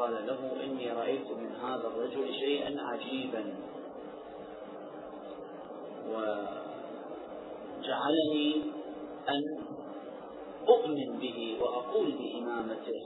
[0.00, 3.54] قال له إني رأيت من هذا الرجل شيئا عجيبا.
[7.78, 8.62] وجعلني
[9.28, 9.42] أن
[10.68, 13.00] أؤمن به وأقول بإمامته.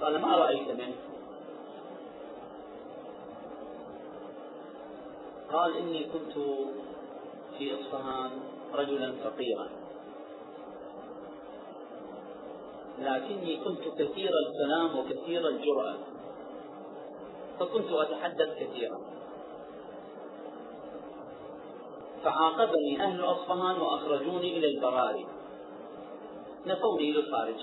[0.00, 0.96] قال ما رأيت منه؟
[5.52, 6.32] قال إني كنت
[7.58, 8.30] في إصفهان
[8.74, 9.79] رجلا فقيرا.
[13.00, 15.96] لكني كنت كثير الكلام وكثير الجرأة.
[17.60, 19.00] فكنت أتحدث كثيرا.
[22.24, 25.26] فعاقبني أهل أصفهان وأخرجوني إلى البراري.
[26.66, 27.60] نفوني إلى الخارج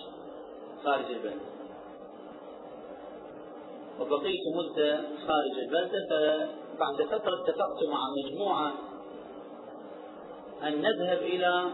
[0.84, 1.58] خارج البلد.
[4.00, 8.74] وبقيت مدة خارج البلدة فبعد فترة اتفقت مع مجموعة
[10.64, 11.72] أن نذهب إلى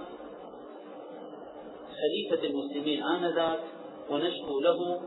[2.04, 3.60] خليفة المسلمين آنذاك
[4.10, 5.02] ونشكو له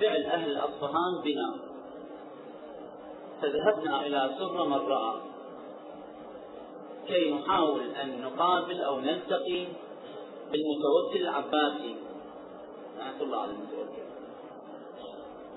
[0.00, 1.56] فعل أهل أصفهان بنا.
[3.42, 5.20] فذهبنا إلى سر من رأى
[7.06, 9.66] كي نحاول أن نقابل أو نلتقي
[10.52, 11.94] بالمتوكل العباسي.
[12.98, 14.02] رحمة الله على المتوكل.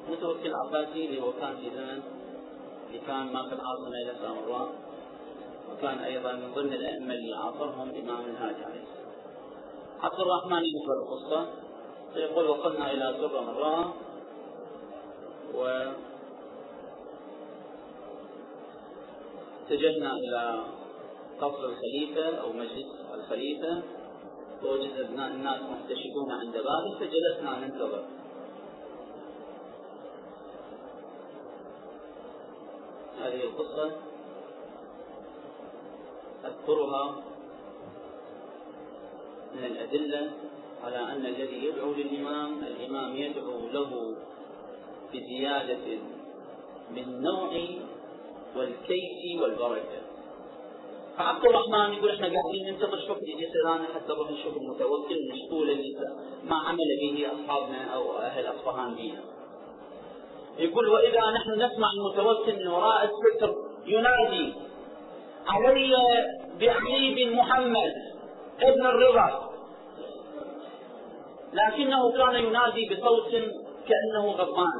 [0.07, 2.01] المتوكل العباسي اللي هو كان في زمن
[2.87, 4.69] اللي كان ما في العاصمة إلى سامراء
[5.71, 9.00] وكان أيضا من ضمن الأئمة اللي عاصرهم الإمام الهادي عليه السلام.
[10.01, 11.47] عبد الرحمن يذكر القصة
[12.13, 13.93] فيقول وصلنا إلى سرة مرة
[15.55, 15.91] و
[19.65, 20.63] اتجهنا إلى
[21.41, 23.81] قصر الخليفة أو مجلس الخليفة.
[24.63, 28.03] ووجدنا الناس محتشدون عند بابه فجلسنا ننتظر.
[33.19, 33.91] هذه القصة.
[36.45, 37.30] أذكرها
[39.55, 40.31] من الأدلة
[40.83, 44.15] على أن الذي يدعو للإمام الإمام يدعو له
[45.13, 45.99] بزيادة
[46.95, 47.51] من نوع
[48.55, 50.01] والكيف والبركة
[51.17, 56.55] فعبد الرحمن يقول إحنا قاعدين ننتظر شوف يجي سيرانا حتى نروح نشوف المتوكل اللي ما
[56.55, 59.23] عمل به أصحابنا أو أهل أصفهان بنا.
[60.59, 64.53] يقول وإذا نحن نسمع المتوكل من وراء الستر ينادي
[65.47, 65.93] علي
[66.59, 67.93] بعلي بن محمد
[68.61, 69.40] ابن الرضا
[71.53, 73.31] لكنه كان ينادي بصوت
[73.87, 74.79] كأنه غضبان.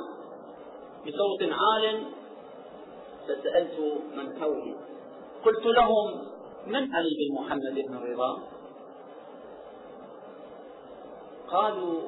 [1.08, 2.04] بصوت عال.
[3.28, 3.80] فسألت
[4.16, 4.76] من حولي.
[5.46, 6.28] قلت لهم
[6.68, 8.40] من علي بن محمد بن الرضا
[11.52, 12.02] قالوا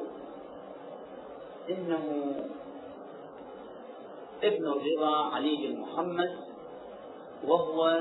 [1.70, 2.36] إنه
[4.44, 6.38] ابن الرضا علي بن محمد
[7.48, 8.00] وهو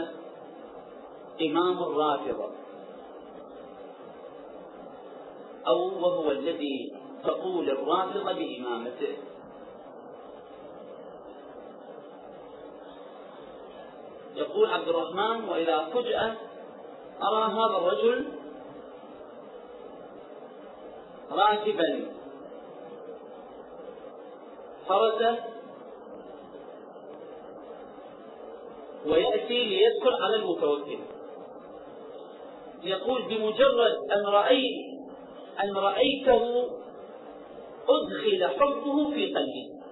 [1.41, 2.62] إمام الرافضة.
[5.67, 6.93] أو وهو الذي
[7.25, 9.17] تقول الرافضه بإمامته.
[14.37, 16.37] يقول عبد الرحمن وإذا فجأة
[17.23, 18.29] أرى هذا الرجل
[21.31, 22.07] راكبا.
[24.89, 25.39] فرسه
[29.07, 30.99] ويأتي ليدخل على المتوكل.
[32.83, 34.92] يقول بمجرد أن رأيت
[35.61, 36.71] أن رأيته
[37.89, 39.83] أدخل حبه في قلبي.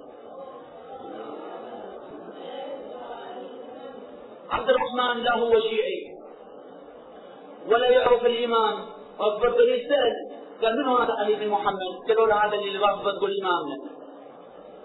[4.51, 6.17] عبد الرحمن لا هو شيعي
[7.69, 8.87] ولا يعرف الإمام
[9.21, 10.13] رفض يسأل
[10.63, 13.91] قال من هذا علي بن محمد؟ قالوا له هذا اللي رفض إمامنا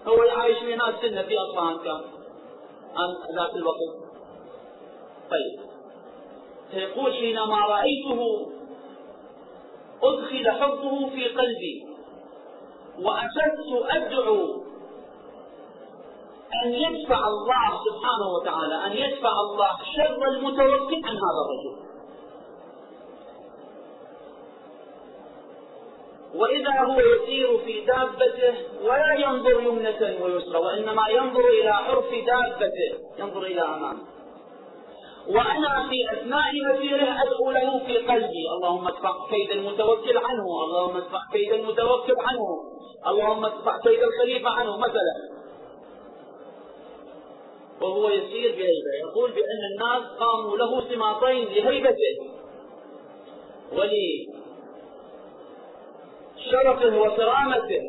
[0.06, 2.00] هو يعيش في ناس سنة في أصفهان كان.
[3.36, 3.78] ذاك الوقت.
[5.30, 5.60] طيب.
[6.70, 8.50] فيقول حينما رأيته
[10.02, 11.86] أدخل حبه في قلبي.
[12.98, 14.62] وأخذت أدعو
[16.64, 21.86] أن يدفع الله سبحانه وتعالى أن يدفع الله شر المتوكل عن هذا الرجل.
[26.34, 28.54] وإذا هو يسير في دابته
[28.84, 34.15] ولا ينظر يمنة ويسرى وإنما ينظر إلى عرف دابته ينظر إلى أمامه.
[35.28, 38.44] وأنا في أثناء مسيره أدعو له في قلبي.
[38.56, 40.46] اللهم ادفع كيد المتوكل عنه.
[40.64, 42.46] اللهم ادفع كيد المتوكل عنه.
[43.06, 45.36] اللهم ادفع كيد الخليفة عنه مثلا.
[47.80, 48.92] وهو يسير بهيبة.
[49.08, 52.16] يقول بأن الناس قاموا له سماطين لهيبته.
[56.46, 57.82] ولشرفه وكرامته.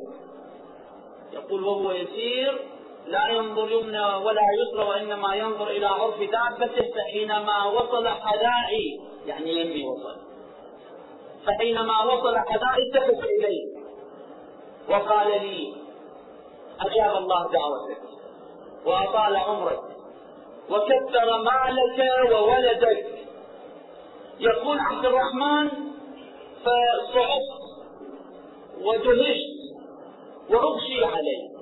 [1.33, 2.76] يقول وهو يسير
[3.07, 9.87] لا ينظر يمنى ولا يسرى وإنما ينظر إلى عرف دابته فحينما وصل حدائي يعني يمي
[9.87, 10.17] وصل.
[11.45, 13.77] فحينما وصل حدائي التفت إليه.
[14.89, 15.73] وقال لي
[16.79, 18.01] أجاب الله دعوتك
[18.85, 19.83] وأطال عمرك
[20.69, 23.05] وكثر مالك وولدك.
[24.39, 25.69] يقول عبد الرحمن
[26.63, 27.63] فصعدت
[28.81, 29.57] ودهشت
[30.49, 31.56] وأغشي عليه.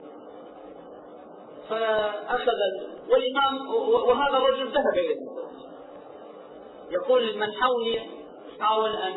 [1.70, 2.60] فأخذ
[3.10, 3.76] والإمام
[4.08, 5.16] وهذا الرجل ذهب إليه.
[6.92, 8.02] يقول من حولي
[8.60, 9.14] حاول أن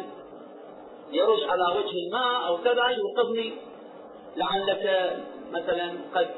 [1.10, 3.52] يرش على وجه الماء أو كذا يوقفني
[4.36, 5.16] لعلك
[5.52, 6.28] مثلا قد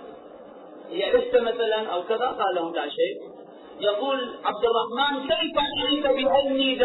[0.90, 3.31] يئست مثلا أو كذا قال لهم لا شيء.
[3.81, 6.85] يقول عبد الرحمن كيف علمت بأني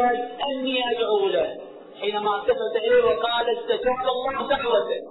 [0.51, 1.57] أني أدعو له.
[2.01, 5.01] حينما التفت إليه وقال استجاب الله دعوته.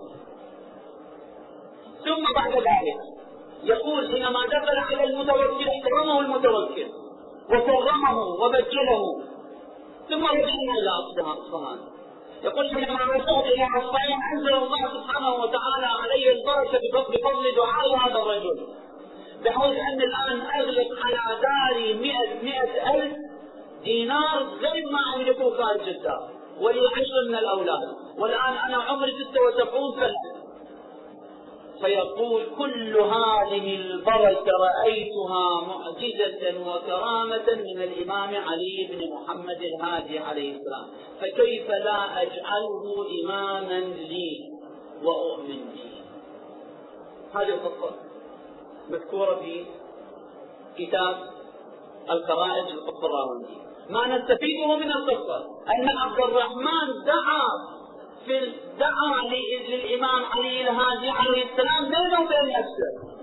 [2.04, 3.13] ثم بعد ذلك
[3.64, 6.86] يقول حينما دخل على المتوكل احترمه المتوكل
[7.50, 9.02] وكرمه وبجله
[10.08, 10.90] ثم رجعنا إلى
[11.32, 11.78] اصفهان
[12.44, 16.78] يقول حينما وصلت إلى اصفهان أنزل الله سبحانه وتعالى علي البركة
[17.12, 18.66] بفضل دعاء هذا الرجل.
[19.44, 23.12] بحيث أن الآن أغلق على داري مئة, مئة ألف
[23.84, 27.96] دينار غير ما أملكه خارج الدار ولي عشر من الأولاد.
[28.18, 30.43] والآن أنا عمري 76 سنة.
[31.80, 40.86] فيقول كل هذه البركة رأيتها معجزة وكرامة من الإمام علي بن محمد الهادي عليه السلام.
[41.20, 44.50] فكيف لا أجعله إماما لي
[45.04, 45.94] وأؤمن به؟
[47.40, 47.90] هذه القصة
[48.90, 49.64] مذكورة في
[50.78, 51.16] كتاب
[52.70, 55.36] للقطب الراوندي ما نستفيده من القصة
[55.68, 57.73] أن عبد الرحمن دعا
[58.26, 59.22] في دعا
[59.68, 63.14] للإمام علي الهادي عليه السلام بينه وبين نفسه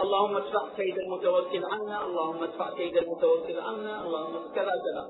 [0.00, 5.04] اللهم ادفع كيد المتوكل عنا اللهم ادفع كيد المتوكل عنا اللهم كذا كذا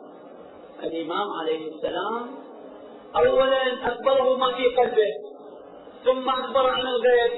[0.82, 2.34] الإمام عليه السلام
[3.16, 5.12] أولا أخبره ما في قلبه
[6.04, 7.32] ثم أخبر عن الغيب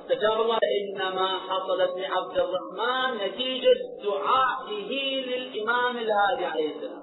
[0.00, 4.90] استجاب الله إنما حصلت لعبد الرحمن نتيجة دعائه
[5.26, 7.02] للإمام الهادي عليه السلام۔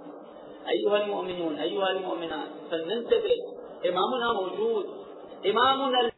[0.69, 3.37] أيها المؤمنون أيها المؤمنات فلننتبه
[3.89, 4.85] إمامنا موجود.
[5.45, 6.11] إمامنا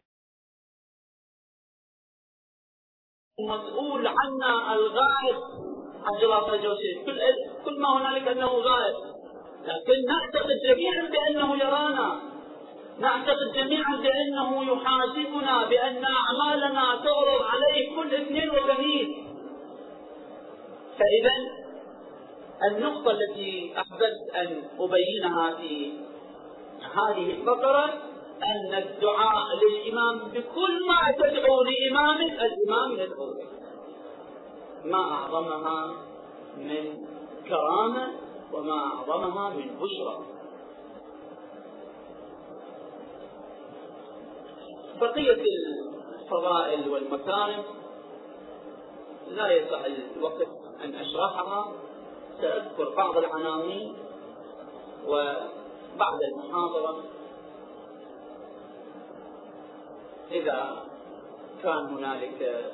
[3.40, 5.36] المسؤول عنا الغائب.
[6.04, 7.20] عبد الله فرجه كل
[7.64, 8.94] كل ما هنالك أنه غائب.
[9.64, 12.20] لكن نعتقد جميعا بأنه يرانا.
[12.98, 19.08] نعتقد جميعا بأنه يحاسبنا بأن أعمالنا تعرض عليه كل اثنين وخميس
[20.98, 21.34] فاذا
[22.70, 25.92] النقطة التي أحببت أن أبينها في
[26.82, 27.84] هذه الفقرة
[28.42, 33.34] أن الدعاء للإمام بكل ما تدعو لإمامك الإمام يدعو
[34.84, 35.94] ما أعظمها
[36.56, 37.06] من
[37.48, 38.08] كرامة
[38.52, 40.24] وما أعظمها من بشرى.
[45.00, 45.42] بقية
[46.22, 47.62] الفضائل والمكارم
[49.28, 50.48] لا يسع الوقت
[50.84, 51.72] أن أشرحها.
[52.40, 53.96] سأذكر بعض العناوين
[55.06, 55.32] و
[55.98, 57.04] بعد المحاضرة.
[60.30, 60.82] إذا
[61.62, 62.70] كان هنالك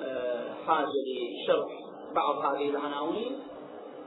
[0.00, 1.72] آه، حاجة لشرح
[2.14, 3.38] بعض هذه العناوين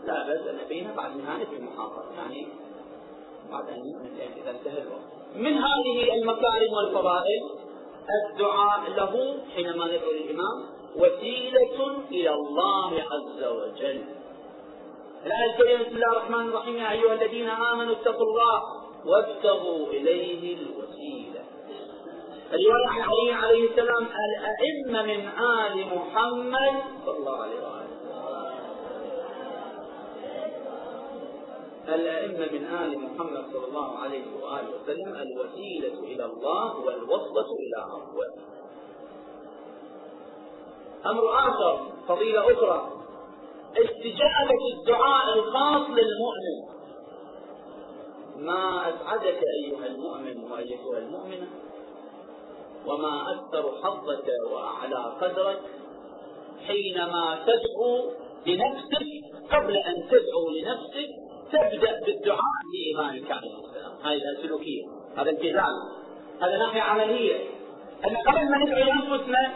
[0.05, 2.11] لا بأس أن أبينها بعد نهاية المحاضرة.
[2.17, 2.47] يعني
[3.51, 3.81] بعد أن
[4.37, 5.13] إذا انتهى الوقت.
[5.35, 7.41] من هذه المكارم والفضائل
[8.29, 14.03] الدعاء له حينما ندعو الإمام وسيلة إلى الله عز وجل.
[15.26, 16.76] الآية الكريمة بسم الله الرحمن الرحيم.
[16.76, 18.61] يا أيها الذين آمنوا اتقوا الله
[19.05, 21.43] وابتغوا إليه الوسيلة.
[22.53, 27.84] الرواية عن علي عليه السلام الأئمة من آل محمد صلى الله عليه وآله
[31.88, 38.30] الأئمة من آل محمد صلى الله عليه وآله وسلم الوسيلة إلى الله والوصلة إلى ربه.
[41.05, 43.02] أمر آخر فضيلة أخرى.
[43.78, 46.57] استجابة الدعاء الخاص للمؤمن.
[48.38, 51.47] ما أسعدك أيها المؤمن وأيتها المؤمنة
[52.86, 55.61] وما أكثر حظك وأعلى قدرك
[56.67, 58.11] حينما تدعو
[58.47, 59.07] لنفسك
[59.51, 61.09] قبل أن تدعو لنفسك
[61.51, 64.84] تبدأ بالدعاء لإيمانك عليه السلام هذه السلوكية.
[65.17, 65.76] هذا امتثال
[66.41, 67.36] هذا ناحية عملية.
[68.05, 69.53] أن قبل ما ندعو لأنفسنا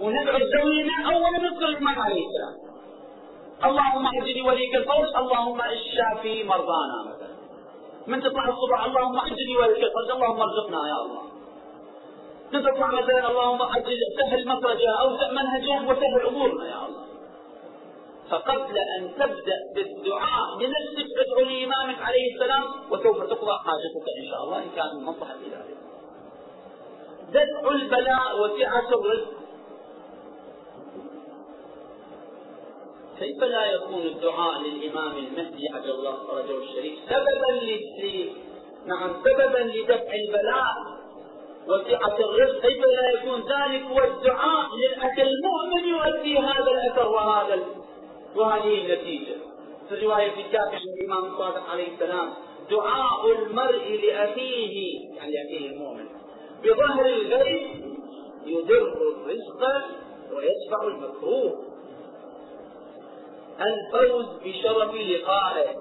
[0.00, 2.65] وندعو لزوجنا أولا نذكر الإيمان عليه السلام.
[3.64, 7.16] اللهم اهدني وليك الفوز اللهم اشفي مرضانا.
[8.06, 11.22] من تطلع الصبح اللهم اهدني وليك الفوز اللهم ارزقنا يا الله.
[12.52, 17.06] من تطلع مثلا اللهم أجل سهل مخرجه أو منهجه وسهل امورنا يا الله.
[18.30, 24.58] فقبل أن تبدأ بالدعاء لنفسك ادعو لإمامك عليه السلام وسوف تقضى حاجتك إن شاء الله
[24.58, 25.76] إن كان من مصلحة ذلك.
[27.32, 29.45] دفع البلاء وسعه الرزق
[33.18, 37.50] كيف لا يكون الدعاء للإمام المهدي عجل الله فرجه الشريف؟ سببا
[38.86, 40.74] نعم سببا لدفع البلاء
[41.68, 42.60] وسعة الرزق.
[42.60, 47.58] كيف لا يكون ذلك؟ والدعاء للأخ المؤمن يؤدي هذا الأثر وهذا
[48.36, 49.34] وهذه النتيجة.
[49.88, 52.34] في الرواية في كافح الإمام الصادق عليه السلام
[52.70, 56.06] دعاء المرء لأخيه يعني لأخيه المؤمن
[56.64, 57.96] بظهر الغيب
[58.46, 59.84] يدر الرزق
[60.32, 61.75] ويدفع المكروه.
[63.60, 65.76] الفوز بشرف لقائه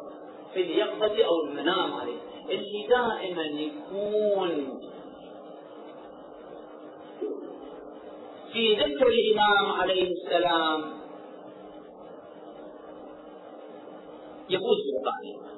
[0.54, 2.18] في اليقظة أو المنام عليه
[2.50, 4.80] اللي دائما يكون
[8.54, 10.94] في ذكر الإمام عليه السلام
[14.50, 15.56] يفوز بلقائه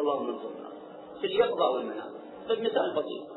[0.00, 0.70] اللهم انصرنا.
[1.20, 2.10] في اليقظة أو المنام
[2.48, 3.30] فالمثال بسيط.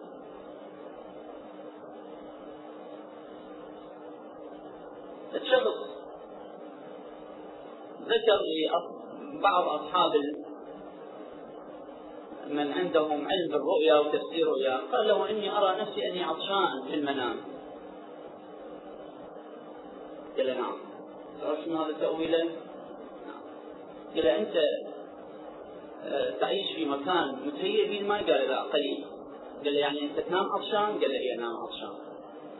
[5.35, 5.92] الشخص
[8.07, 8.39] ذكر
[9.33, 10.11] لبعض أصحاب
[12.47, 17.35] من عندهم علم بالرؤيا وتفسير رؤيا قال له إني أرى نفسي أني عطشان في المنام.
[20.37, 20.77] قال نعم.
[21.41, 23.41] تعرف شنو هذا تأويله؟ نعم.
[24.15, 24.55] قال أنت
[26.05, 29.05] آه، تعيش في مكان متهيئ به الماء قال لا قليل.
[29.65, 31.93] قال يعني أنت تنام عطشان؟ قال له إي أنام عطشان.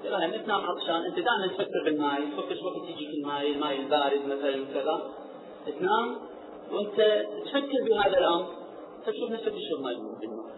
[0.04, 4.26] قال له تنام عطشان؟ أنت دائما تفكر بالماء تفكر شو وقت يجيك الماء الماء البارد
[4.26, 5.23] مثلا وكذا
[5.66, 6.18] تنام
[6.72, 8.48] وأنت تفكر بهذا الأمر
[9.06, 10.54] تشوف نفسك تشرب ماء بالماء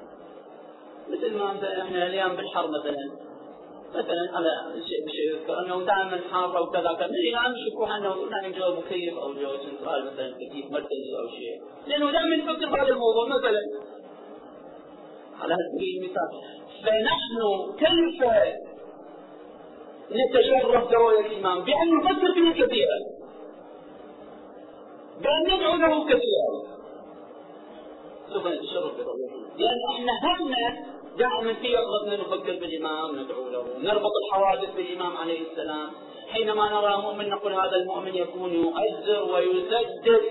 [1.09, 3.25] مثل ما مثلا إحنا اليوم بالحر مثلا
[3.95, 4.49] مثلا على
[4.87, 7.05] شيء بشيء يذكر أنه دائما حار أو كذا كذا.
[7.05, 11.61] الان نشوف انه نعم جو مكيف أو جو سنترال مثلا تكييف مركزي أو شيء.
[11.87, 13.61] لأنه دائما نفكر بهذا الموضوع مثلا.
[15.41, 16.29] على سبيل المثال
[16.83, 17.39] فنحن
[17.79, 18.19] كيف
[20.11, 22.99] نتشرف برؤية الإمام بأن نفكر فيه كثيرا.
[25.21, 26.49] بأن ندعو له كثيرا.
[28.33, 28.93] سوف نتشرف
[29.57, 30.85] لأن إحنا همنا
[31.17, 33.65] دائما في يرغبنا نفكر بالإمام ندعو له.
[33.79, 35.89] نربط الحوادث بالإمام عليه السلام.
[36.31, 40.21] حينما نرى مؤمن نقول هذا المؤمن يكون يؤزر ويسدد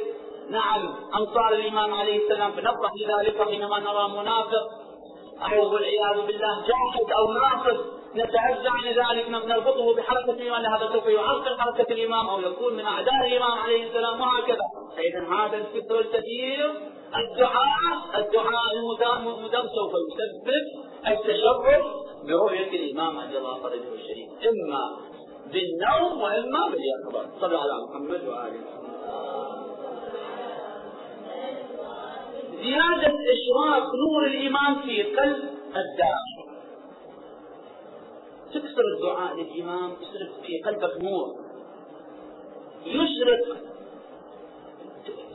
[0.51, 2.53] نعم أنصار الإمام عليه السلام.
[2.53, 4.67] فنفرح لذلك حينما نرى منافق.
[5.53, 7.81] أو والعياذ بالله جاحد أو ناقص
[8.15, 13.27] نتعزى عن ذلك نربطه بحركة الإمام هذا سوف يعرقل حركة الإمام أو يكون من أعداء
[13.27, 14.21] الإمام عليه السلام.
[14.21, 14.54] وهكذا
[14.97, 16.71] فإذا هذا الفكر الكثير
[17.17, 20.65] الدعاء الدعاء المدام سوف يسبب
[21.09, 21.85] التشرف
[22.29, 24.99] برؤية الإمام عجل الله فرجه الشريف إما
[25.53, 28.65] بالنوم وإما باليقظة صلى على محمد وآله
[32.63, 35.45] زيادة إشراق نور الإيمان في قلب
[35.77, 36.35] الداعي.
[38.55, 41.35] تكسر الدعاء للإمام يشرق في قلبك نور.
[42.87, 43.57] يشرق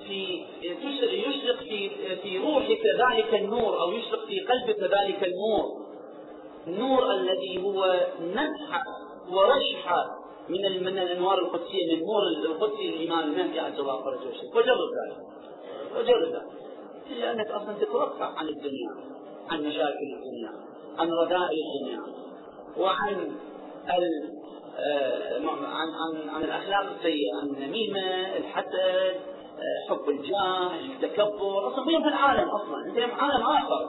[0.10, 0.46] في
[1.14, 5.90] يشرق في في روحك ذلك النور أو يشرق في قلبك ذلك النور.
[6.68, 8.84] النور الذي هو نزحه
[9.30, 15.18] ورشحه من من الأنوار القدسية من النور القدسي للامام المهدي عز الله فرجه وجرب ذلك.
[15.96, 16.60] وجرب ذلك.
[17.20, 18.92] لأنك أصلا تتوقع عن الدنيا
[19.50, 20.52] عن مشاكل الدنيا
[20.98, 22.02] عن رذائل الدنيا
[22.78, 23.32] وعن
[24.80, 29.16] آه، عن عن عن الأخلاق السيئة النميمة الحسد.
[29.90, 33.88] حب الجاه التكبر أصلا في العالم أصلا أنت في عالم آخر.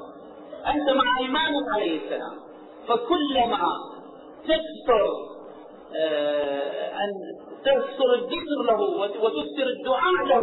[0.66, 2.34] أنت مع إيمانك عليه السلام.
[2.88, 3.68] فكلما
[4.44, 5.30] تكثر
[5.96, 7.10] آه أن
[7.64, 8.80] تكثر الذكر له
[9.22, 10.42] وتكثر الدعاء له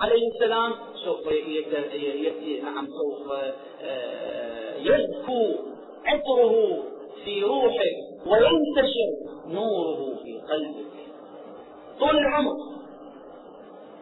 [0.00, 0.72] عليه السلام
[1.04, 1.26] سوف
[2.62, 3.32] نعم سوف
[3.82, 5.54] آه يزكو
[6.06, 6.82] عطره
[7.24, 7.96] في روحك
[8.26, 9.10] وينتشر
[9.46, 10.92] نوره في قلبك
[12.00, 12.56] طول العمر.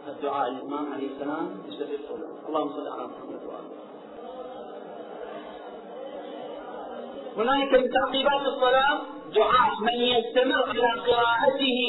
[0.09, 2.01] الدعاء الإمام عليه السلام يستفيد
[2.49, 3.81] اللهم صل على محمد وآله.
[7.37, 9.01] هنالك من تعقيبات الصلاة
[9.35, 11.81] دعاء من يستمر على قراءته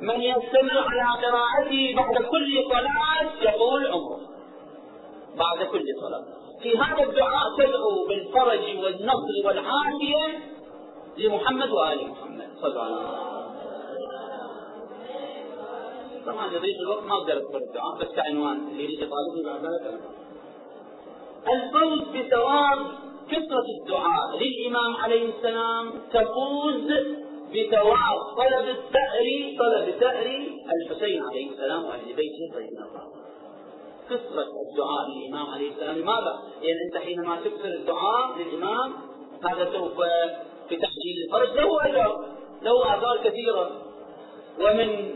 [0.00, 4.20] من يستمر على قراءته بعد كل صلاة يطول عمره.
[5.36, 6.24] بعد كل صلاة.
[6.62, 10.38] في هذا الدعاء تدعو بالفرج والنصر والعافية
[11.18, 12.48] لمحمد وآل محمد.
[12.60, 13.35] صلى الله عليه وسلم
[16.26, 20.00] طبعا يضيق الوقت ما أقدر أذكر الدعاء بس كعنوان اللي يريد يطالبني بعد ذلك.
[21.54, 22.78] الفوز بثواب
[23.30, 26.90] كثرة الدعاء للإمام عليه السلام تفوز
[27.54, 29.26] بثواب طلب الثأر
[29.58, 30.26] طلب ثأر
[30.76, 33.06] الحسين عليه السلام وأهل بيته رضي الله
[34.10, 38.92] كثرة الدعاء للإمام عليه السلام لماذا؟ لأن أنت حينما تكثر الدعاء للإمام
[39.44, 40.00] هذا سوف
[40.68, 41.56] في تحجيل الفرج.
[41.56, 42.24] له أثر
[42.62, 43.70] له آثار كثيرة.
[44.60, 45.14] ومن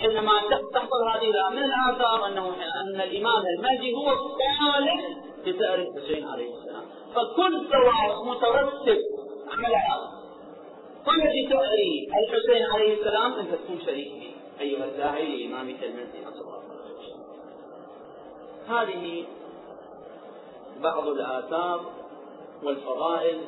[0.00, 0.32] حينما
[0.72, 2.48] تحصل هذه من الآثار أنه
[2.80, 5.00] أن الإمام المهدي هو الصالح
[5.46, 6.84] لثأر الحسين عليه السلام.
[7.14, 8.98] فكل ثواب مترتب
[9.48, 10.08] على
[11.06, 11.78] طلب ثأر
[12.22, 16.62] الحسين عليه السلام أنت تكون شريك فيه أيها الداعي لإمامك المهدي صلى الله
[18.68, 19.24] هذه
[20.82, 21.92] بعض الآثار
[22.62, 23.40] والفضائل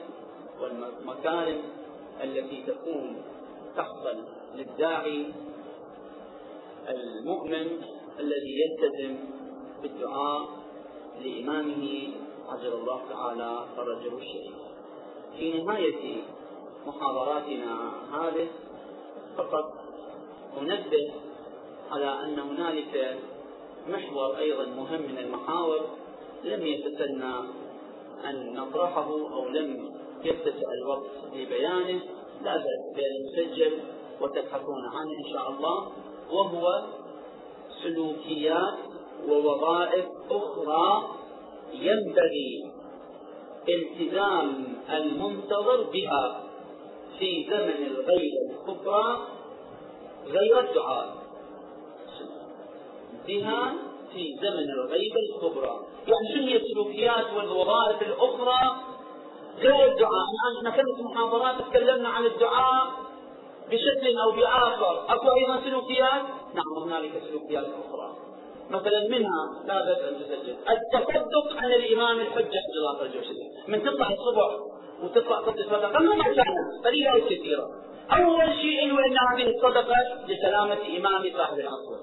[0.60, 1.62] والمكارم
[2.24, 3.22] التي تكون
[3.76, 4.24] تحصل
[4.54, 5.26] للداعي
[6.88, 7.66] المؤمن
[8.20, 9.16] الذي يلتزم
[9.82, 10.48] بالدعاء
[11.24, 12.08] لإمامه
[12.48, 14.54] عجل الله تعالى فرجه الشريف.
[15.36, 16.22] في نهاية
[16.86, 18.48] محاضراتنا هذه
[19.36, 19.72] فقط
[20.60, 21.12] أنبه
[21.90, 23.18] على أن هنالك
[23.88, 25.80] محور أيضا مهم من المحاور
[26.44, 27.34] لم يتسنى
[28.24, 32.00] أن نطرحه أو لم يتسع الوقت لبيانه.
[32.42, 33.80] لا بأس بأن يسجل
[34.20, 35.92] وتبحثون عنه إن شاء الله.
[36.32, 36.82] وهو
[37.82, 38.74] سلوكيات
[39.28, 41.08] ووظائف أخرى
[41.72, 42.72] ينبغي
[43.68, 46.40] التزام المنتظر بها
[47.18, 49.18] في زمن الغيبة الكبرى
[50.26, 51.16] غير الدعاء.
[53.26, 53.74] بها
[54.12, 55.80] في زمن الغيبة الكبرى.
[56.06, 58.76] يعني شو هي السلوكيات والوظائف الأخرى؟
[59.58, 60.24] غير الدعاء.
[60.34, 62.86] الآن إحنا كم محاضرات تكلمنا عن الدعاء
[63.70, 65.04] بشكل أو بآخر.
[65.08, 66.22] أكو أيضا سلوكيات
[66.54, 68.16] نعم هنالك سلوكيات أخرى
[68.70, 70.56] مثلا منها لا بأس أن تسجل.
[70.70, 74.50] التصدق عن الإمام الحجة الله الجوشري من تطلع الصبح
[75.02, 77.70] وتطلع تعطي صدقة ما كانت قليلة أو كثيرة.
[78.12, 79.94] أول شيء إنه أن هذه الصدقة
[80.28, 81.96] لسلامة إمام صاحب العصر.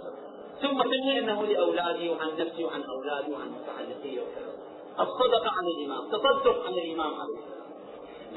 [0.62, 4.52] ثم تنوي أنه لأولادي وعن نفسي وعن أولادي وعن متعلقي وكذا.
[5.00, 7.40] الصدقة عن الإمام تصدق عن الإمام عليه.
[7.40, 7.72] السلام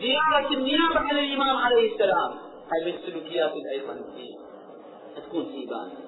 [0.00, 2.43] زيارة النيابة عن الإمام عليه السلام.
[2.72, 4.00] هذه من السلوكيات أيضا
[5.16, 6.04] تكون في بالنا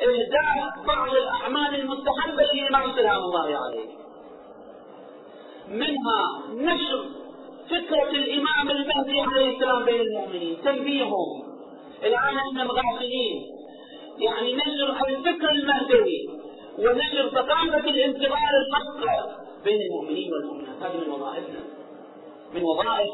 [0.00, 3.88] إهداء بعض الأعمال المستحبة للإمام سلام الله عليه.
[5.68, 7.04] منها نشر
[7.70, 11.42] فكرة الإمام المهدي عليه السلام بين المؤمنين تنبيههم.
[12.02, 13.42] الآن إحنا مغافلين
[14.18, 16.28] يعني نشر الفكر المهدوي
[16.78, 20.82] ونشر ثقافة الانتظار الحق بين المؤمنين والمؤمنات.
[20.82, 21.60] هذه من وظائفنا.
[22.54, 23.10] من وظائف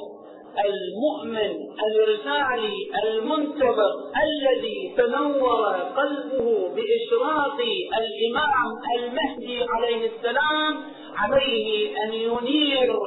[0.59, 2.75] المؤمن الرسالي
[3.05, 3.93] المنتظر
[4.23, 7.59] الذي تنور قلبه بإشراق
[7.99, 10.83] الإمام المهدي عليه السلام
[11.17, 12.99] عليه أن ينير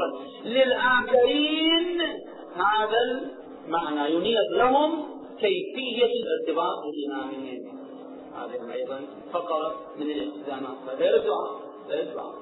[0.46, 2.02] للآخرين
[2.56, 2.98] هذا
[3.68, 4.14] المعنى.
[4.14, 5.06] ينير لهم
[5.40, 7.76] كيفية الارتباط بإمامهم.
[8.36, 9.02] هذه أيضا
[9.34, 12.34] فقرة من الالتزامات غير الدعاء غير الدعاء.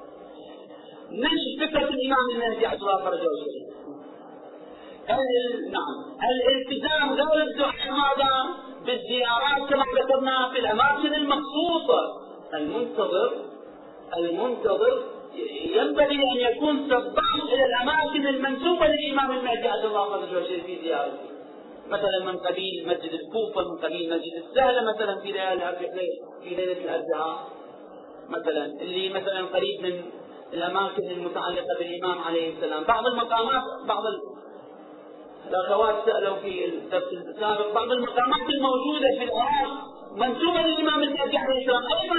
[1.10, 3.20] نشر فكرة الإمام المهدي عبد الله فرج
[5.08, 5.94] نعم.
[6.30, 8.32] الالتزام غير الدعاء ماذا؟
[8.86, 12.00] بالزيارات كما ذكرنا في الأماكن المخصوصة.
[12.54, 13.32] المنتظر
[14.16, 15.02] المنتظر
[15.64, 21.34] ينبغي أن يكون سباق إلى الأماكن المنسوبة للإمام المهدي عبد الله فرج في زيارته.
[21.88, 25.72] مثلا من قبيل مسجد الكوفة من قبيل مسجد السهلة مثلا في ليله
[26.42, 27.48] في ليله الاربعاء
[28.28, 30.02] مثلا اللي مثلا قريب من
[30.52, 32.84] الأماكن المتعلقة بالإمام عليه السلام.
[32.84, 34.02] بعض المقامات بعض
[35.48, 41.82] الأخوات سألوا في الدرس السابق بعض المقامات الموجودة في العراق منسوبة للإمام المهدي عليه السلام
[42.02, 42.16] أيضا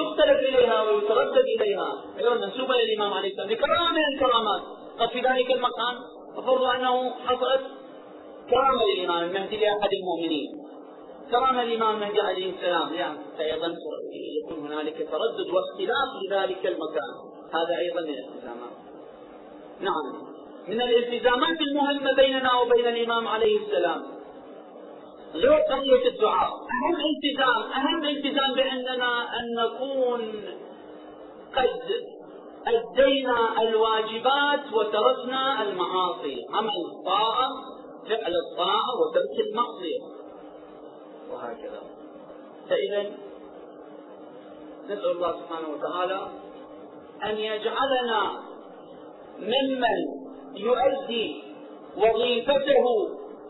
[0.00, 2.04] يختلف إليها ويتردد إليها.
[2.18, 3.50] أيضا منسوبة للإمام عليه السلام.
[3.50, 4.62] لكرامه من الكرامات.
[4.98, 5.96] قد في ذلك المقام
[6.36, 7.60] افرض أنه حصلت
[8.50, 10.48] كرامة الإمام المهدي لأحد المؤمنين.
[11.30, 12.94] كرامة الإمام المهدي عليه السلام.
[12.94, 13.74] يعني أيضا
[14.44, 18.70] يكون هنالك تردد واختلاف لذلك المكان هذا أيضا من الالتزامات
[19.80, 20.29] نعم.
[20.70, 24.02] من الالتزامات المهمة بيننا وبين الإمام عليه السلام.
[25.34, 26.50] غير قضية الدعاء.
[26.50, 30.20] أهم التزام أهم التزام بأننا أن نكون
[31.56, 31.80] قد
[32.66, 36.36] أدينا الواجبات وتركنا المعاصي.
[36.54, 37.48] عمل الطاعة
[38.08, 40.00] فعل الطاعة وترك المعصية.
[41.32, 41.82] وهكذا.
[42.68, 43.10] فإذا
[44.84, 46.28] نسأل الله سبحانه وتعالى
[47.24, 48.42] أن يجعلنا
[49.38, 50.19] ممن
[50.54, 51.42] يؤدي
[51.96, 52.86] وظيفته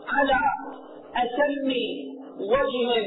[0.07, 0.39] على
[1.15, 1.69] أتم
[2.39, 3.05] وجه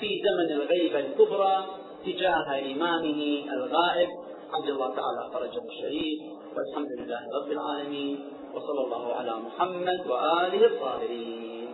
[0.00, 1.64] في زمن الغيبة الكبرى
[2.06, 4.08] تجاه إمامه الغائب.
[4.52, 6.20] عبد الله تعالى فرجه الشريف.
[6.56, 8.24] والحمد لله رب العالمين.
[8.54, 11.68] وصلى الله على محمد وآله الطاهرين.